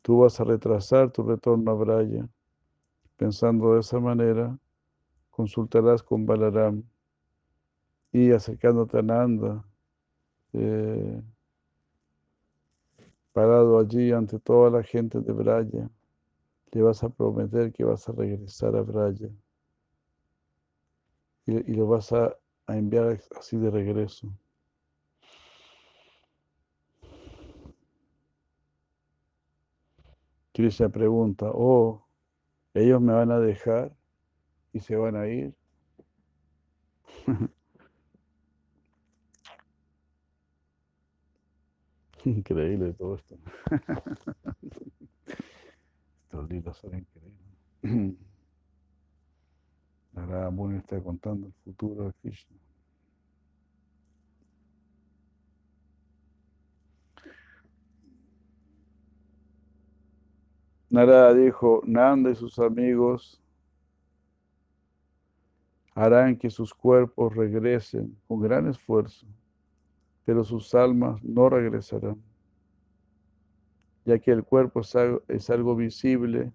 tú 0.01 0.19
vas 0.19 0.39
a 0.39 0.43
retrasar 0.43 1.11
tu 1.11 1.23
retorno 1.23 1.71
a 1.71 1.73
Braya. 1.75 2.29
Pensando 3.17 3.73
de 3.73 3.79
esa 3.79 3.99
manera, 3.99 4.57
consultarás 5.29 6.03
con 6.03 6.25
Balaram 6.25 6.83
y 8.11 8.31
acercándote 8.31 8.99
a 8.99 9.01
Nanda, 9.01 9.65
eh, 10.53 11.21
parado 13.33 13.79
allí 13.79 14.11
ante 14.11 14.39
toda 14.39 14.69
la 14.69 14.83
gente 14.83 15.19
de 15.19 15.33
Braya, 15.33 15.89
le 16.71 16.81
vas 16.81 17.03
a 17.03 17.09
prometer 17.09 17.71
que 17.73 17.83
vas 17.83 18.07
a 18.09 18.11
regresar 18.13 18.75
a 18.75 18.81
Braya 18.81 19.29
y, 21.45 21.73
lo 21.73 21.87
vas 21.87 22.11
a, 22.13 22.37
enviar 22.67 23.19
así 23.37 23.57
de 23.57 23.69
regreso. 23.69 24.31
Krishna 30.53 30.87
pregunta, 30.89 31.49
oh, 31.51 32.05
ellos 32.73 33.01
me 33.01 33.13
van 33.13 33.31
a 33.31 33.39
dejar 33.39 33.91
y 34.71 34.79
se 34.79 34.95
van 34.95 35.15
a 35.15 35.27
ir. 35.27 35.53
Increíble 42.25 42.93
todo 42.93 43.15
esto. 43.15 43.37
Estos 46.23 46.49
libros 46.49 46.77
son 46.77 46.97
increíbles. 46.97 48.17
Narada 50.13 50.49
Muni 50.49 50.77
está 50.77 51.01
contando 51.01 51.47
el 51.47 51.53
futuro 51.63 52.05
de 52.05 52.13
Krishna. 52.21 52.57
Narada 60.89 61.33
dijo, 61.33 61.81
Nanda 61.85 62.29
y 62.29 62.35
sus 62.35 62.59
amigos 62.59 63.41
harán 65.95 66.37
que 66.37 66.49
sus 66.49 66.73
cuerpos 66.73 67.35
regresen 67.35 68.15
con 68.27 68.39
gran 68.39 68.67
esfuerzo 68.67 69.27
pero 70.25 70.43
sus 70.43 70.73
almas 70.73 71.23
no 71.23 71.49
regresarán, 71.49 72.21
ya 74.05 74.19
que 74.19 74.31
el 74.31 74.43
cuerpo 74.43 74.81
es 74.81 74.95
algo, 74.95 75.21
es 75.27 75.49
algo 75.49 75.75
visible, 75.75 76.51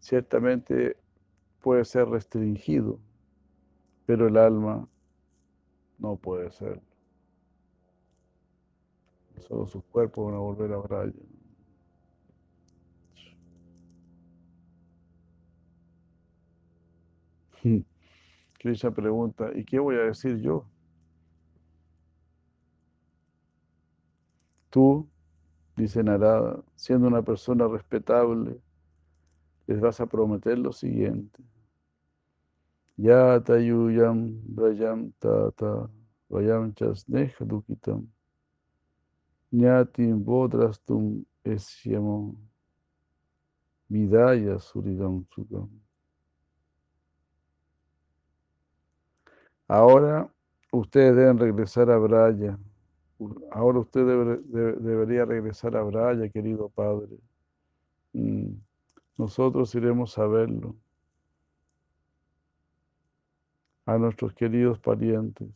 ciertamente 0.00 0.96
puede 1.60 1.84
ser 1.84 2.08
restringido, 2.08 2.98
pero 4.06 4.28
el 4.28 4.36
alma 4.36 4.88
no 5.98 6.16
puede 6.16 6.50
ser. 6.50 6.80
Solo 9.38 9.66
sus 9.66 9.84
cuerpos 9.84 10.26
van 10.26 10.34
a 10.34 10.38
volver 10.38 10.72
a 10.72 10.78
Braya. 10.78 11.12
Hmm. 17.62 17.78
Krishna 18.58 18.90
pregunta, 18.90 19.50
¿y 19.54 19.64
qué 19.64 19.78
voy 19.78 19.96
a 19.96 20.02
decir 20.02 20.38
yo? 20.40 20.66
Tú, 24.72 25.06
dice 25.76 26.02
Narada, 26.02 26.64
siendo 26.76 27.06
una 27.06 27.20
persona 27.20 27.68
respetable, 27.68 28.58
les 29.66 29.78
vas 29.78 30.00
a 30.00 30.06
prometer 30.06 30.58
lo 30.58 30.72
siguiente. 30.72 31.42
Yata 32.96 33.58
yuyam 33.58 34.40
brayam 34.46 35.12
tata 35.18 35.90
vayam 36.30 36.72
chasneha 36.74 37.44
dukitam 37.44 38.06
ñatim 39.52 40.24
bodrastum 40.24 41.22
esyamo 41.44 42.34
vidaya 43.90 44.58
suridam 44.58 45.26
sukam. 45.34 45.68
Ahora 49.68 50.32
ustedes 50.72 51.14
deben 51.16 51.38
regresar 51.38 51.90
a 51.90 51.98
Braya. 51.98 52.58
Ahora 53.50 53.80
usted 53.80 54.04
debería 54.04 55.24
regresar 55.24 55.76
a 55.76 55.82
Braya, 55.82 56.28
querido 56.28 56.68
padre. 56.68 57.18
Mm, 58.12 58.54
nosotros 59.16 59.74
iremos 59.74 60.16
a 60.18 60.26
verlo. 60.26 60.76
A 63.84 63.98
nuestros 63.98 64.32
queridos 64.34 64.78
parientes 64.78 65.48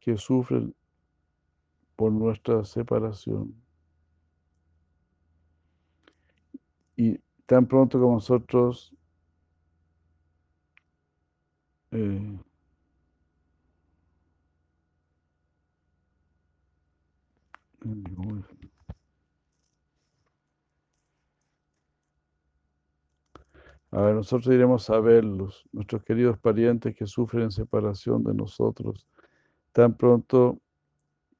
que 0.00 0.16
sufren 0.16 0.74
por 1.96 2.12
nuestra 2.12 2.64
separación. 2.64 3.54
Y 6.96 7.18
tan 7.46 7.66
pronto 7.66 8.00
como 8.00 8.14
nosotros 8.14 8.94
eh, 11.90 12.38
A 23.90 24.00
ver, 24.00 24.14
nosotros 24.14 24.54
iremos 24.54 24.88
a 24.90 24.98
verlos, 25.00 25.64
nuestros 25.72 26.02
queridos 26.02 26.38
parientes 26.38 26.96
que 26.96 27.06
sufren 27.06 27.50
separación 27.50 28.24
de 28.24 28.34
nosotros. 28.34 29.06
Tan 29.72 29.96
pronto 29.96 30.60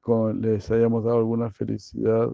como 0.01 0.31
les 0.33 0.69
hayamos 0.71 1.03
dado 1.03 1.17
alguna 1.17 1.51
felicidad, 1.51 2.31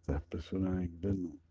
Esta 0.00 0.16
expresión 0.16 0.66
en 0.66 0.84
inglés 0.84 1.47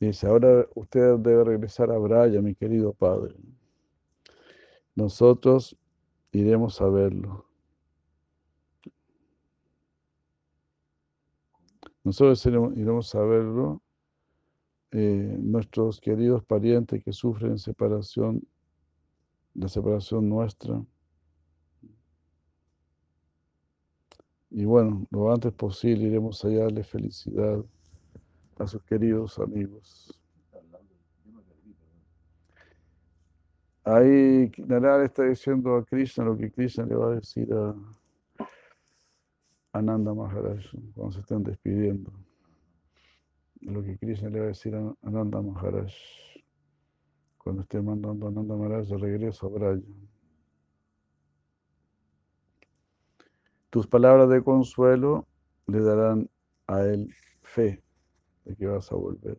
Dice, 0.00 0.26
ahora 0.26 0.66
usted 0.74 1.16
debe 1.18 1.44
regresar 1.44 1.90
a 1.90 1.98
Braya, 1.98 2.40
mi 2.40 2.54
querido 2.54 2.92
padre. 2.92 3.34
Nosotros 4.94 5.76
iremos 6.32 6.80
a 6.80 6.88
verlo. 6.88 7.46
Nosotros 12.04 12.44
iremos 12.46 13.14
a 13.14 13.20
verlo, 13.20 13.82
eh, 14.92 15.36
nuestros 15.38 16.00
queridos 16.00 16.42
parientes 16.44 17.04
que 17.04 17.12
sufren 17.12 17.58
separación, 17.58 18.42
la 19.54 19.68
separación 19.68 20.28
nuestra. 20.28 20.82
Y 24.50 24.64
bueno, 24.64 25.06
lo 25.10 25.32
antes 25.32 25.52
posible 25.52 26.04
iremos 26.04 26.44
a 26.44 26.48
darle 26.48 26.82
felicidad 26.82 27.64
a 28.58 28.66
sus 28.66 28.82
queridos 28.82 29.38
amigos. 29.38 30.18
Ahí 33.84 34.50
Narada 34.66 35.04
está 35.04 35.24
diciendo 35.24 35.76
a 35.76 35.84
Krishna 35.84 36.24
lo 36.24 36.36
que 36.36 36.50
Krishna 36.50 36.84
le 36.84 36.94
va 36.94 37.12
a 37.12 37.14
decir 37.14 37.52
a 37.52 37.74
Ananda 39.72 40.12
Maharaj 40.12 40.62
cuando 40.94 41.12
se 41.12 41.20
están 41.20 41.42
despidiendo. 41.42 42.12
Lo 43.60 43.82
que 43.82 43.96
Krishna 43.96 44.28
le 44.28 44.40
va 44.40 44.44
a 44.46 44.48
decir 44.48 44.74
a 44.74 44.94
Ananda 45.02 45.40
Maharaj 45.40 45.92
cuando 47.38 47.62
esté 47.62 47.80
mandando 47.80 48.26
a 48.26 48.28
Ananda 48.28 48.56
Maharaj 48.56 48.88
de 48.88 48.98
regreso 48.98 49.46
a 49.46 49.50
Braya. 49.50 49.82
Tus 53.70 53.86
palabras 53.86 54.28
de 54.30 54.42
consuelo 54.42 55.26
le 55.66 55.80
darán 55.80 56.30
a 56.66 56.82
él 56.82 57.14
fe 57.42 57.82
de 58.44 58.56
que 58.56 58.66
vas 58.66 58.90
a 58.90 58.94
volver. 58.96 59.38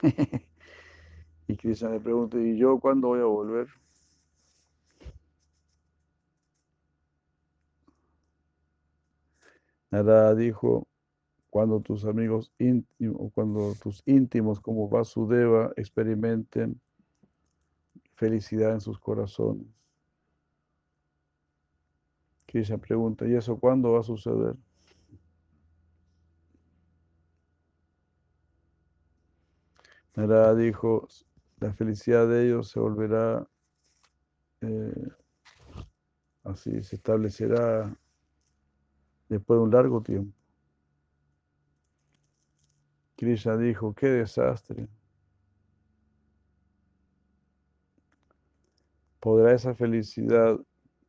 y 1.46 1.56
Krishna 1.56 1.90
le 1.90 2.00
pregunta, 2.00 2.38
¿y 2.38 2.56
yo 2.56 2.78
cuándo 2.80 3.08
voy 3.08 3.20
a 3.20 3.24
volver? 3.24 3.68
Nada 9.90 10.34
dijo, 10.34 10.86
cuando 11.50 11.80
tus 11.80 12.04
amigos 12.04 12.52
íntimos, 12.58 13.32
cuando 13.34 13.74
tus 13.74 14.02
íntimos 14.06 14.60
como 14.60 14.88
Vasudeva 14.88 15.72
experimenten 15.76 16.80
felicidad 18.20 18.72
en 18.72 18.82
sus 18.82 19.00
corazones. 19.00 19.66
Krishna 22.44 22.76
pregunta, 22.76 23.26
¿y 23.26 23.34
eso 23.34 23.58
cuándo 23.58 23.92
va 23.92 24.00
a 24.00 24.02
suceder? 24.02 24.56
Narada 30.14 30.54
dijo, 30.54 31.08
la 31.60 31.72
felicidad 31.72 32.28
de 32.28 32.46
ellos 32.46 32.68
se 32.68 32.78
volverá 32.78 33.48
eh, 34.60 35.08
así, 36.44 36.82
se 36.82 36.96
establecerá 36.96 37.90
después 39.30 39.56
de 39.56 39.62
un 39.62 39.70
largo 39.70 40.02
tiempo. 40.02 40.36
Krishna 43.16 43.56
dijo, 43.56 43.94
qué 43.94 44.08
desastre. 44.08 44.88
¿Podrá 49.20 49.52
esa 49.52 49.74
felicidad 49.74 50.58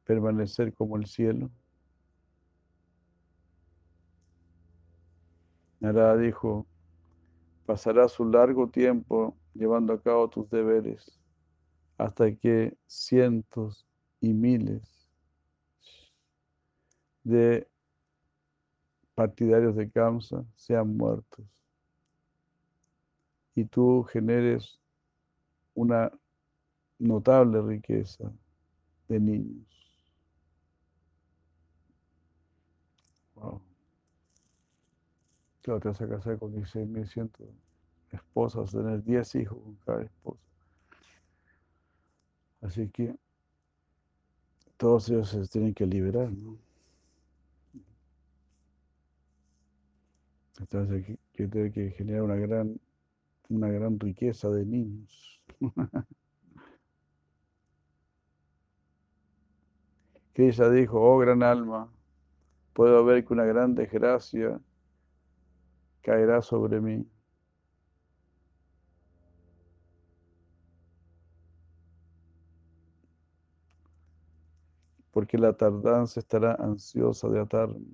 permanecer 0.04 0.74
como 0.74 0.98
el 0.98 1.06
cielo? 1.06 1.50
Narada 5.80 6.18
dijo, 6.18 6.68
pasarás 7.66 8.20
un 8.20 8.32
largo 8.32 8.70
tiempo 8.70 9.36
llevando 9.54 9.94
a 9.94 10.02
cabo 10.02 10.30
tus 10.30 10.50
deberes 10.50 11.20
hasta 11.98 12.36
que 12.36 12.78
cientos 12.86 13.88
y 14.20 14.34
miles 14.34 15.10
de 17.24 17.68
partidarios 19.16 19.76
de 19.76 19.90
Kamsa 19.90 20.44
sean 20.56 20.98
muertos 20.98 21.46
y 23.56 23.66
tú 23.66 24.04
generes 24.04 24.80
una 25.74 26.12
notable 27.02 27.62
riqueza 27.62 28.32
de 29.08 29.20
niños. 29.20 29.68
Wow. 33.36 33.62
Claro, 35.62 35.80
te 35.80 35.88
vas 35.90 36.02
a 36.02 36.08
casar 36.08 36.38
con 36.40 36.54
16.100 36.54 37.30
esposas, 38.12 38.72
tener 38.72 39.04
10 39.04 39.36
hijos 39.36 39.58
con 39.60 39.76
cada 39.86 40.04
esposa. 40.04 40.42
Así 42.62 42.88
que 42.90 43.16
todos 44.78 45.10
ellos 45.10 45.30
se 45.30 45.48
tienen 45.48 45.74
que 45.74 45.86
liberar, 45.86 46.32
¿no? 46.32 46.58
Entonces 50.60 51.18
que 51.34 51.48
tiene 51.48 51.72
que 51.72 51.92
generar 51.92 52.24
una 52.24 52.36
gran, 52.36 52.80
una 53.50 53.70
gran 53.70 54.00
riqueza 54.00 54.50
de 54.50 54.66
niños. 54.66 55.42
que 60.34 60.48
ella 60.48 60.70
dijo, 60.70 61.00
oh 61.02 61.18
gran 61.20 61.44
alma, 61.44 61.92
puedo 62.74 63.04
ver 63.06 63.26
que 63.26 63.34
una 63.34 63.46
gran 63.46 63.76
desgracia 63.76 64.60
caerá 66.02 66.42
sobre 66.42 66.80
mí. 66.82 67.06
Porque 75.12 75.38
la 75.38 75.54
tardanza 75.54 76.20
estará 76.22 76.56
ansiosa 76.56 77.28
de 77.28 77.40
atarme. 77.42 77.86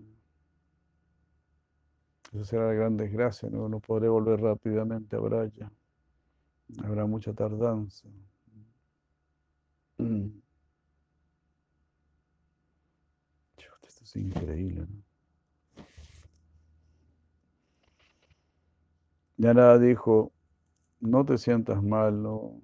Esa 2.34 2.46
será 2.46 2.68
la 2.68 2.74
gran 2.74 2.98
desgracia, 2.98 3.50
no, 3.50 3.68
no 3.70 3.80
podré 3.80 4.10
volver 4.10 4.42
rápidamente 4.42 5.16
a 5.16 5.20
Braya. 5.20 5.72
Habrá 6.84 7.06
mucha 7.06 7.34
tardanza. 7.34 8.08
Esto 13.88 14.04
es 14.04 14.07
increíble, 14.20 14.88
¿no? 19.38 19.80
dijo, 19.80 20.32
no 21.00 21.26
te 21.26 21.38
sientas 21.38 21.84
mal, 21.84 22.22
no, 22.22 22.62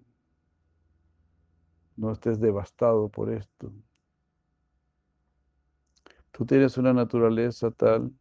no 1.96 2.12
estés 2.12 2.40
devastado 2.40 3.10
por 3.10 3.32
esto. 3.32 3.72
Tú 6.32 6.46
tienes 6.46 6.78
una 6.78 6.94
naturaleza 6.94 7.70
tal 7.70 8.12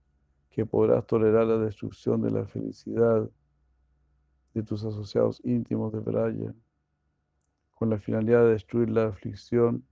que 0.51 0.67
podrás 0.67 1.07
tolerar 1.07 1.47
la 1.47 1.57
destrucción 1.57 2.21
de 2.21 2.31
la 2.31 2.47
felicidad 2.47 3.29
de 4.53 4.63
tus 4.63 4.85
asociados 4.85 5.41
íntimos 5.45 5.93
de 5.93 6.01
Braya, 6.01 6.55
con 7.75 7.89
la 7.89 7.99
finalidad 7.99 8.45
de 8.45 8.53
destruir 8.53 8.91
la 8.91 9.07
aflicción 9.07 9.87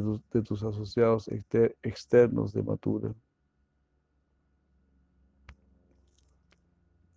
de, 0.00 0.42
tus 0.42 0.62
asociados 0.62 1.28
externos 1.82 2.52
de 2.52 2.62
Matura. 2.62 3.14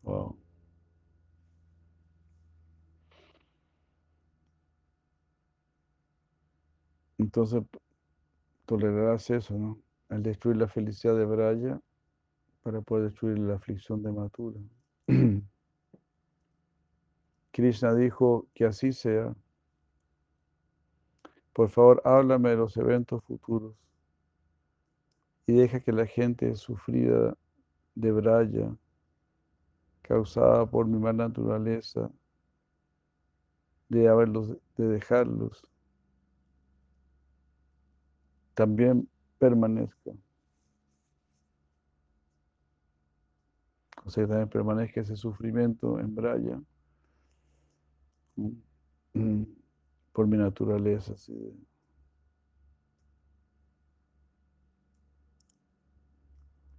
Wow. 0.03 0.37
Entonces, 7.17 7.63
tolerarás 8.65 9.29
eso, 9.29 9.57
¿no? 9.57 9.79
Al 10.09 10.21
destruir 10.23 10.57
la 10.57 10.67
felicidad 10.67 11.15
de 11.15 11.25
Braya 11.25 11.79
para 12.63 12.81
poder 12.81 13.09
destruir 13.09 13.39
la 13.39 13.55
aflicción 13.55 14.03
de 14.03 14.11
Matura. 14.11 14.59
Krishna 17.51 17.95
dijo 17.95 18.47
que 18.53 18.65
así 18.65 18.91
sea. 18.91 19.33
Por 21.55 21.69
favor, 21.69 22.01
háblame 22.03 22.49
de 22.49 22.57
los 22.57 22.75
eventos 22.75 23.23
futuros 23.23 23.73
y 25.47 25.53
deja 25.53 25.79
que 25.79 25.93
la 25.93 26.05
gente 26.05 26.53
sufrida 26.57 27.37
de 27.95 28.11
Braya, 28.11 28.75
causada 30.01 30.69
por 30.69 30.85
mi 30.85 30.99
mala 30.99 31.29
naturaleza, 31.29 32.11
de 33.87 34.09
haberlos, 34.09 34.57
de 34.75 34.85
dejarlos, 34.85 35.63
también 38.53 39.07
permanezca. 39.39 40.11
O 44.03 44.09
sea, 44.09 44.27
también 44.27 44.49
permanezca 44.49 44.99
ese 44.99 45.15
sufrimiento 45.15 46.01
en 46.01 46.13
Braya. 46.15 46.61
Por 50.15 50.27
mi 50.27 50.37
naturaleza. 50.37 51.13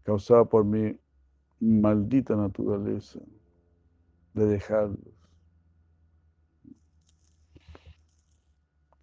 Causada 0.04 0.46
por 0.46 0.64
mi 0.64 0.98
maldita 1.60 2.34
naturaleza 2.34 3.20
de 4.32 4.46
dejarlos. 4.46 5.14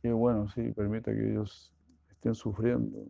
Qué 0.01 0.11
bueno, 0.11 0.49
sí, 0.49 0.71
permita 0.71 1.13
que 1.13 1.31
ellos 1.31 1.71
estén 2.09 2.33
sufriendo. 2.33 3.05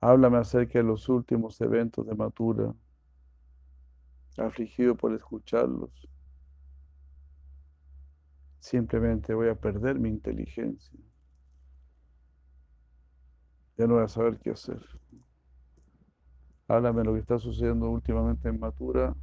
Háblame 0.00 0.38
acerca 0.38 0.78
de 0.78 0.84
los 0.84 1.08
últimos 1.10 1.60
eventos 1.60 2.06
de 2.06 2.14
Matura, 2.14 2.74
afligido 4.38 4.96
por 4.96 5.12
escucharlos. 5.12 6.08
Simplemente 8.68 9.32
voy 9.32 9.48
a 9.48 9.54
perder 9.54 9.98
mi 9.98 10.10
inteligencia. 10.10 11.00
Ya 13.78 13.86
no 13.86 13.94
voy 13.94 14.04
a 14.04 14.08
saber 14.08 14.38
qué 14.40 14.50
hacer. 14.50 14.84
Háblame 16.66 17.02
lo 17.02 17.14
que 17.14 17.20
está 17.20 17.38
sucediendo 17.38 17.88
últimamente 17.88 18.46
en 18.46 18.60
Matura 18.60 19.16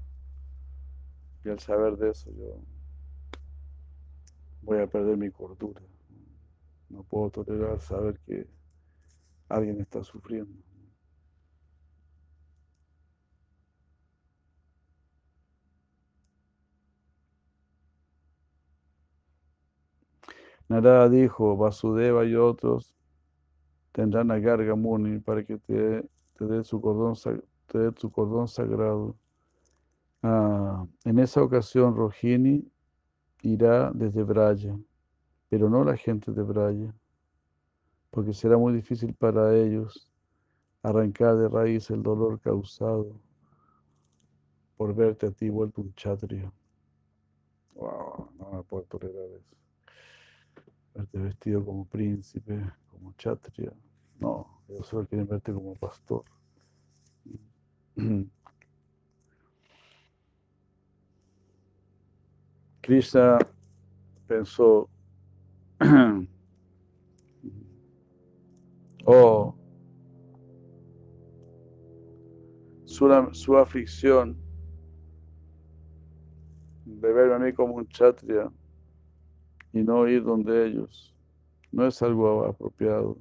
y 1.43 1.49
al 1.49 1.59
saber 1.59 1.95
de 1.95 2.09
eso 2.09 2.31
yo 2.31 2.59
voy 4.63 4.79
a 4.79 4.87
perder 4.87 5.15
mi 5.15 5.29
cordura. 5.29 5.83
No 6.89 7.03
puedo 7.03 7.29
tolerar 7.29 7.79
saber 7.79 8.19
que 8.25 8.47
alguien 9.47 9.79
está 9.79 10.03
sufriendo. 10.03 10.59
Narada 20.67 21.09
dijo, 21.09 21.55
Vasudeva 21.55 22.25
y 22.25 22.35
otros 22.35 22.95
tendrán 23.91 24.31
a 24.31 24.39
Garga 24.39 24.75
Muni 24.75 25.19
para 25.19 25.43
que 25.45 25.57
te, 25.57 26.09
dé 26.39 26.63
su 26.63 26.81
cordón, 26.81 27.15
sagrado. 28.47 29.15
Ah, 30.23 30.85
en 31.03 31.19
esa 31.19 31.43
ocasión, 31.43 31.95
Rohini 31.95 32.67
irá 33.43 33.91
desde 33.93 34.23
Braya, 34.23 34.75
pero 35.49 35.69
no 35.69 35.83
la 35.83 35.95
gente 35.95 36.31
de 36.31 36.41
Braya, 36.41 36.95
porque 38.09 38.33
será 38.33 38.57
muy 38.57 38.73
difícil 38.73 39.13
para 39.13 39.55
ellos 39.55 40.09
arrancar 40.81 41.37
de 41.37 41.47
raíz 41.47 41.91
el 41.91 42.01
dolor 42.01 42.39
causado 42.39 43.19
por 44.77 44.95
verte 44.95 45.27
a 45.27 45.31
ti 45.31 45.49
vuelto 45.49 45.81
un 45.81 45.93
chatria. 45.93 46.51
Wow, 47.75 48.29
no 48.39 48.51
me 48.51 48.63
puedo 48.63 48.83
tolerar 48.83 49.29
eso 49.37 49.64
verte 50.95 51.19
vestido 51.19 51.63
como 51.63 51.85
príncipe, 51.85 52.59
como 52.89 53.13
chatria. 53.13 53.71
No, 54.19 54.61
ellos 54.69 54.87
solo 54.87 55.05
quieren 55.05 55.27
verte 55.27 55.53
como 55.53 55.75
pastor. 55.75 56.23
Krishna 62.81 63.37
pensó, 64.27 64.89
oh, 69.05 69.55
su, 72.85 73.29
su 73.33 73.57
aflicción 73.57 74.37
de 76.85 77.11
verme 77.11 77.33
a 77.35 77.39
mí 77.39 77.51
como 77.53 77.73
un 77.73 77.87
chatria 77.87 78.51
y 79.75 79.83
no 79.83 80.07
ir 80.07 80.23
donde 80.23 80.67
ellos. 80.67 81.13
No 81.71 81.85
es 81.85 82.01
algo 82.01 82.45
apropiado. 82.45 83.17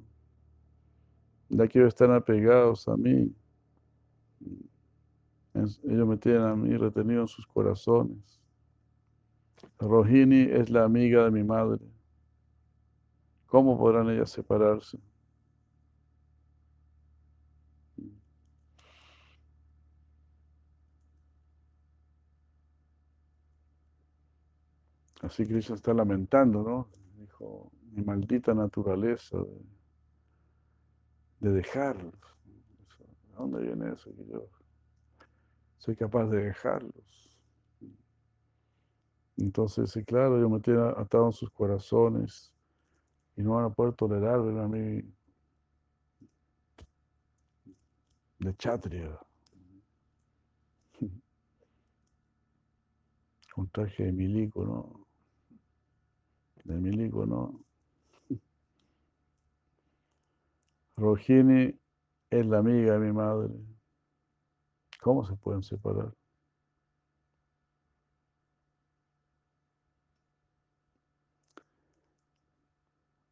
Ya 1.49 1.67
quiero 1.67 1.87
estar 1.89 2.09
apegados 2.11 2.87
a 2.87 2.95
mí. 2.95 3.29
Ellos 5.53 5.81
me 5.83 6.15
tienen 6.17 6.43
a 6.43 6.55
mí 6.55 6.75
retenido 6.77 7.21
en 7.21 7.27
sus 7.27 7.45
corazones. 7.47 8.39
Rohini 9.79 10.43
es 10.43 10.69
la 10.69 10.85
amiga 10.85 11.25
de 11.25 11.31
mi 11.31 11.43
madre. 11.43 11.81
¿Cómo 13.47 13.77
podrán 13.77 14.09
ellas 14.09 14.31
separarse? 14.31 14.97
Así 25.25 25.43
Krishna 25.43 25.75
está 25.75 25.91
lamentando, 25.91 26.61
¿no? 26.61 26.87
Dijo, 27.17 27.71
mi 27.91 28.03
maldita 28.03 28.53
naturaleza 28.53 29.39
de, 31.39 31.49
dejarlos. 31.49 32.13
¿De 32.43 33.33
dónde 33.35 33.63
viene 33.63 33.93
eso? 33.93 34.15
Que 34.15 34.23
yo 34.27 34.47
soy 35.79 35.95
capaz 35.95 36.27
de 36.27 36.43
dejarlos. 36.43 37.33
Entonces, 39.37 39.89
sí, 39.89 40.05
claro, 40.05 40.39
yo 40.39 40.47
me 40.47 40.59
tiene 40.59 40.79
atado 40.95 41.25
en 41.25 41.33
sus 41.33 41.49
corazones 41.49 42.53
y 43.35 43.41
no 43.41 43.55
van 43.55 43.65
a 43.65 43.71
poder 43.71 43.95
tolerar 43.95 44.35
a 44.35 44.67
mí 44.67 45.01
de 48.37 48.55
chatria. 48.57 49.19
Un 53.57 53.67
traje 53.69 54.03
de 54.03 54.11
milico, 54.11 54.63
¿no? 54.63 55.04
De 56.65 56.75
milico, 56.75 57.25
¿no? 57.25 57.65
Rohini 60.97 61.73
es 62.29 62.45
la 62.45 62.57
amiga 62.59 62.93
de 62.93 62.99
mi 62.99 63.13
madre. 63.13 63.53
¿Cómo 65.01 65.25
se 65.25 65.35
pueden 65.37 65.63
separar? 65.63 66.11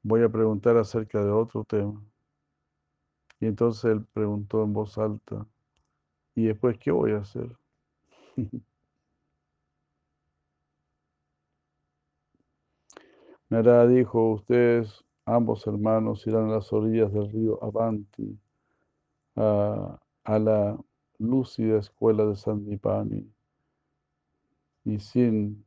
Voy 0.04 0.24
a 0.24 0.30
preguntar 0.30 0.78
acerca 0.78 1.24
de 1.24 1.32
otro 1.32 1.64
tema. 1.66 2.02
Y 3.40 3.46
entonces 3.48 3.86
él 3.92 4.06
preguntó 4.14 4.64
en 4.64 4.74
voz 4.74 4.98
alta, 4.98 5.46
¿y 6.36 6.46
después 6.48 6.78
qué 6.80 6.92
voy 6.92 7.14
a 7.14 7.20
hacer? 7.20 7.58
Narada 13.54 13.86
dijo, 13.86 14.32
ustedes, 14.32 15.06
ambos 15.26 15.68
hermanos, 15.68 16.26
irán 16.26 16.50
a 16.50 16.54
las 16.54 16.74
orillas 16.74 17.14
del 17.14 17.32
río 17.32 17.64
Avanti, 17.64 18.36
a, 19.36 20.00
a 20.24 20.40
la 20.40 20.76
lúcida 21.20 21.78
escuela 21.78 22.26
de 22.26 22.36
Sandipani, 22.36 23.32
y 24.86 25.00
sin 25.00 25.64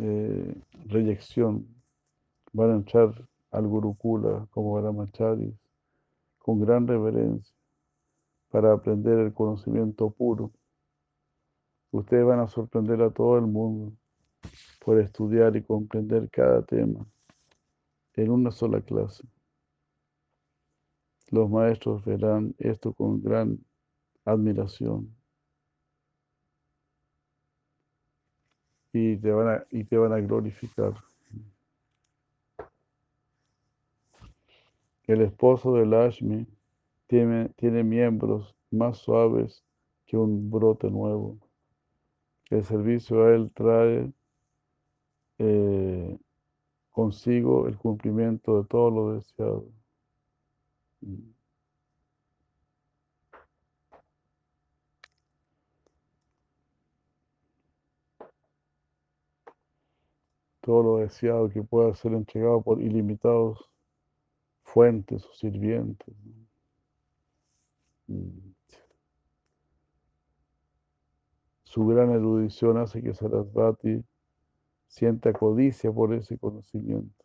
eh, 0.00 0.54
reyección 0.86 1.66
van 2.52 2.70
a 2.70 2.74
entrar 2.74 3.28
al 3.50 3.66
Gurukula 3.66 4.46
como 4.52 4.80
Brahmacharis 4.80 5.56
con 6.38 6.60
gran 6.60 6.86
reverencia 6.86 7.52
para 8.52 8.72
aprender 8.72 9.18
el 9.18 9.34
conocimiento 9.34 10.08
puro. 10.08 10.52
Ustedes 11.90 12.24
van 12.24 12.38
a 12.38 12.46
sorprender 12.46 13.02
a 13.02 13.10
todo 13.10 13.38
el 13.38 13.46
mundo 13.46 13.92
por 14.84 15.00
estudiar 15.00 15.56
y 15.56 15.62
comprender 15.62 16.28
cada 16.30 16.62
tema 16.62 17.06
en 18.14 18.30
una 18.30 18.50
sola 18.50 18.82
clase. 18.82 19.24
Los 21.30 21.48
maestros 21.48 22.04
verán 22.04 22.54
esto 22.58 22.92
con 22.92 23.22
gran 23.22 23.58
admiración 24.26 25.16
y 28.92 29.16
te 29.16 29.32
van 29.32 29.48
a, 29.48 29.66
y 29.70 29.84
te 29.84 29.96
van 29.96 30.12
a 30.12 30.20
glorificar. 30.20 30.94
El 35.06 35.22
esposo 35.22 35.74
de 35.74 35.86
Lashmi 35.86 36.46
tiene, 37.06 37.48
tiene 37.56 37.82
miembros 37.82 38.54
más 38.70 38.98
suaves 38.98 39.64
que 40.06 40.16
un 40.16 40.50
brote 40.50 40.90
nuevo. 40.90 41.38
El 42.50 42.64
servicio 42.64 43.24
a 43.24 43.34
él 43.34 43.50
trae 43.52 44.12
eh, 45.38 46.18
consigo 46.92 47.66
el 47.68 47.76
cumplimiento 47.78 48.62
de 48.62 48.68
todo 48.68 48.90
lo 48.90 49.14
deseado. 49.14 49.66
Todo 60.60 60.82
lo 60.82 60.96
deseado 60.98 61.50
que 61.50 61.62
pueda 61.62 61.94
ser 61.94 62.12
entregado 62.14 62.62
por 62.62 62.80
ilimitados 62.80 63.70
fuentes 64.64 65.24
o 65.26 65.32
sirvientes. 65.34 66.14
Su 71.64 71.86
gran 71.86 72.10
erudición 72.12 72.78
hace 72.78 73.02
que 73.02 73.14
Sarasvati 73.14 74.04
sienta 74.94 75.32
codicia 75.32 75.90
por 75.92 76.14
ese 76.14 76.38
conocimiento. 76.38 77.24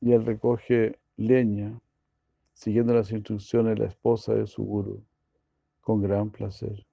Y 0.00 0.10
él 0.12 0.26
recoge 0.26 0.98
leña, 1.16 1.80
siguiendo 2.54 2.92
las 2.92 3.12
instrucciones 3.12 3.76
de 3.76 3.82
la 3.82 3.88
esposa 3.88 4.34
de 4.34 4.48
su 4.48 4.64
guru, 4.64 5.00
con 5.80 6.02
gran 6.02 6.30
placer. 6.30 6.84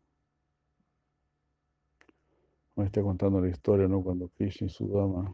Me 2.75 2.85
está 2.85 3.01
contando 3.01 3.41
la 3.41 3.49
historia, 3.49 3.87
¿no? 3.87 4.03
Cuando 4.03 4.27
Krishna 4.29 4.67
y 4.67 4.69
Sudama 4.69 5.33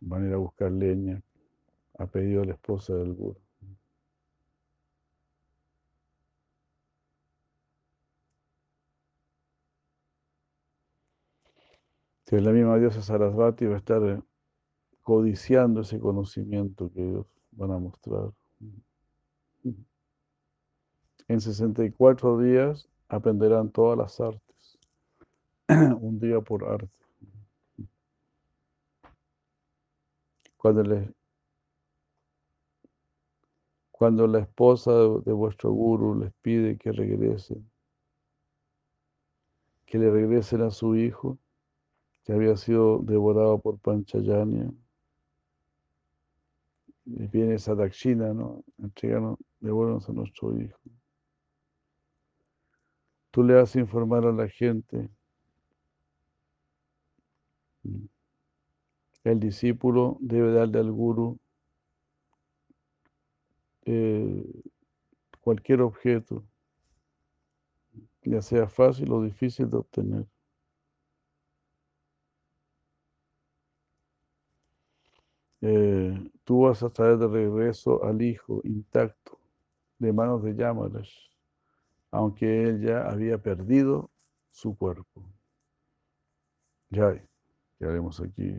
van 0.00 0.24
a 0.24 0.28
ir 0.28 0.34
a 0.34 0.36
buscar 0.36 0.70
leña 0.70 1.22
a 1.98 2.06
pedido 2.06 2.42
de 2.42 2.48
la 2.48 2.52
esposa 2.52 2.94
del 2.94 3.14
guru. 3.14 3.41
Que 12.32 12.40
la 12.40 12.50
misma 12.50 12.78
diosa 12.78 13.02
Sarasvati 13.02 13.66
va 13.66 13.74
a 13.74 13.76
estar 13.76 14.02
eh, 14.08 14.18
codiciando 15.02 15.82
ese 15.82 16.00
conocimiento 16.00 16.90
que 16.90 17.06
ellos 17.06 17.26
van 17.50 17.72
a 17.72 17.78
mostrar. 17.78 18.32
En 21.28 21.40
64 21.42 22.38
días 22.38 22.88
aprenderán 23.08 23.70
todas 23.70 23.98
las 23.98 24.18
artes, 24.18 24.78
un 25.68 26.18
día 26.20 26.40
por 26.40 26.64
arte. 26.64 26.88
Cuando, 30.56 30.84
les, 30.84 31.10
cuando 33.90 34.26
la 34.26 34.38
esposa 34.38 34.90
de, 34.90 35.20
de 35.26 35.32
vuestro 35.34 35.70
guru 35.70 36.14
les 36.20 36.32
pide 36.40 36.78
que 36.78 36.92
regresen, 36.92 37.70
que 39.84 39.98
le 39.98 40.10
regresen 40.10 40.62
a 40.62 40.70
su 40.70 40.96
hijo, 40.96 41.38
que 42.24 42.32
había 42.32 42.56
sido 42.56 42.98
devorado 42.98 43.58
por 43.58 43.78
Panchayanya. 43.78 44.70
Y 47.04 47.26
viene 47.26 47.54
esa 47.54 47.74
Dakshina, 47.74 48.32
¿no? 48.32 48.64
Entreganos, 48.78 49.38
devuélvanos 49.60 50.08
a 50.08 50.12
nuestro 50.12 50.56
hijo. 50.60 50.78
Tú 53.32 53.42
le 53.42 53.58
a 53.58 53.64
informar 53.74 54.24
a 54.26 54.32
la 54.32 54.48
gente. 54.48 55.08
El 59.24 59.40
discípulo 59.40 60.18
debe 60.20 60.52
darle 60.52 60.78
al 60.78 60.92
guru 60.92 61.38
eh, 63.84 64.44
cualquier 65.40 65.80
objeto, 65.80 66.44
ya 68.22 68.42
sea 68.42 68.68
fácil 68.68 69.10
o 69.12 69.22
difícil 69.22 69.68
de 69.70 69.76
obtener. 69.76 70.31
Eh, 75.62 76.30
tú 76.42 76.62
vas 76.62 76.82
a 76.82 76.90
traer 76.90 77.18
de 77.18 77.28
regreso 77.28 78.04
al 78.04 78.20
hijo 78.20 78.60
intacto 78.64 79.38
de 79.98 80.12
manos 80.12 80.42
de 80.42 80.56
Yamarash, 80.56 81.30
aunque 82.10 82.64
él 82.64 82.82
ya 82.82 83.08
había 83.08 83.38
perdido 83.38 84.10
su 84.50 84.76
cuerpo. 84.76 85.22
Ya, 86.90 87.14
haremos 87.80 88.20
aquí. 88.20 88.58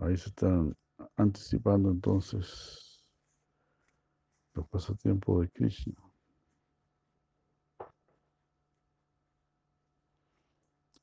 Ahí 0.00 0.16
se 0.16 0.30
están 0.30 0.76
anticipando 1.16 1.90
entonces 1.92 3.04
los 4.54 4.66
pasatiempos 4.66 5.42
de 5.42 5.50
Krishna. 5.50 5.94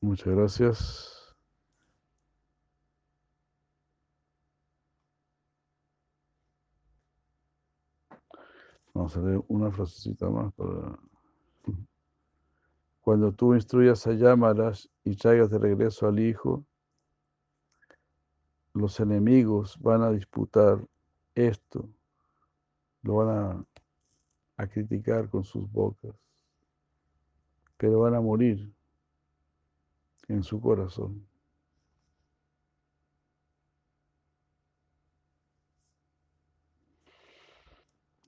Muchas 0.01 0.35
gracias. 0.35 1.20
Vamos 8.93 9.15
a 9.15 9.21
leer 9.21 9.41
una 9.47 9.71
frasecita 9.71 10.29
más 10.29 10.53
para... 10.53 10.99
Cuando 13.01 13.31
tú 13.31 13.55
instruyas 13.55 14.05
a 14.05 14.13
Yamaras 14.13 14.89
y 15.03 15.15
traigas 15.15 15.49
de 15.49 15.57
regreso 15.57 16.07
al 16.07 16.19
hijo, 16.19 16.65
los 18.73 18.99
enemigos 18.99 19.77
van 19.79 20.03
a 20.03 20.11
disputar 20.11 20.85
esto, 21.35 21.89
lo 23.01 23.15
van 23.15 23.29
a, 23.29 23.65
a 24.57 24.67
criticar 24.67 25.29
con 25.29 25.43
sus 25.43 25.69
bocas, 25.71 26.15
pero 27.77 28.01
van 28.01 28.15
a 28.15 28.21
morir 28.21 28.71
en 30.27 30.43
su 30.43 30.61
corazón. 30.61 31.25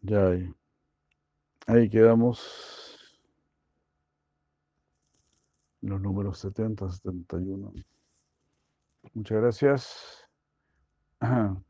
Ya 0.03 0.27
ahí. 0.27 0.53
Ahí 1.67 1.89
quedamos. 1.89 2.97
Los 5.81 6.01
números 6.01 6.39
70, 6.39 6.89
71. 6.89 7.73
Muchas 9.13 9.37
gracias. 9.37 10.29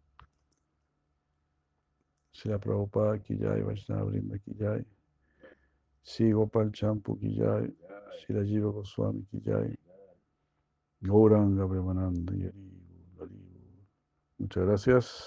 Prabhupada 2.61 3.19
Kijay, 3.19 3.61
Vaishnava 3.61 4.03
Brinda 4.05 4.37
Kijay. 4.39 4.85
Si 6.01 6.31
Gopal 6.31 6.71
Champu. 6.71 7.17
Shila 7.21 8.43
Jiva 8.43 8.71
Goswami 8.71 9.25
Yari. 9.45 9.77
Muchas 14.39 14.65
gracias. 14.65 15.21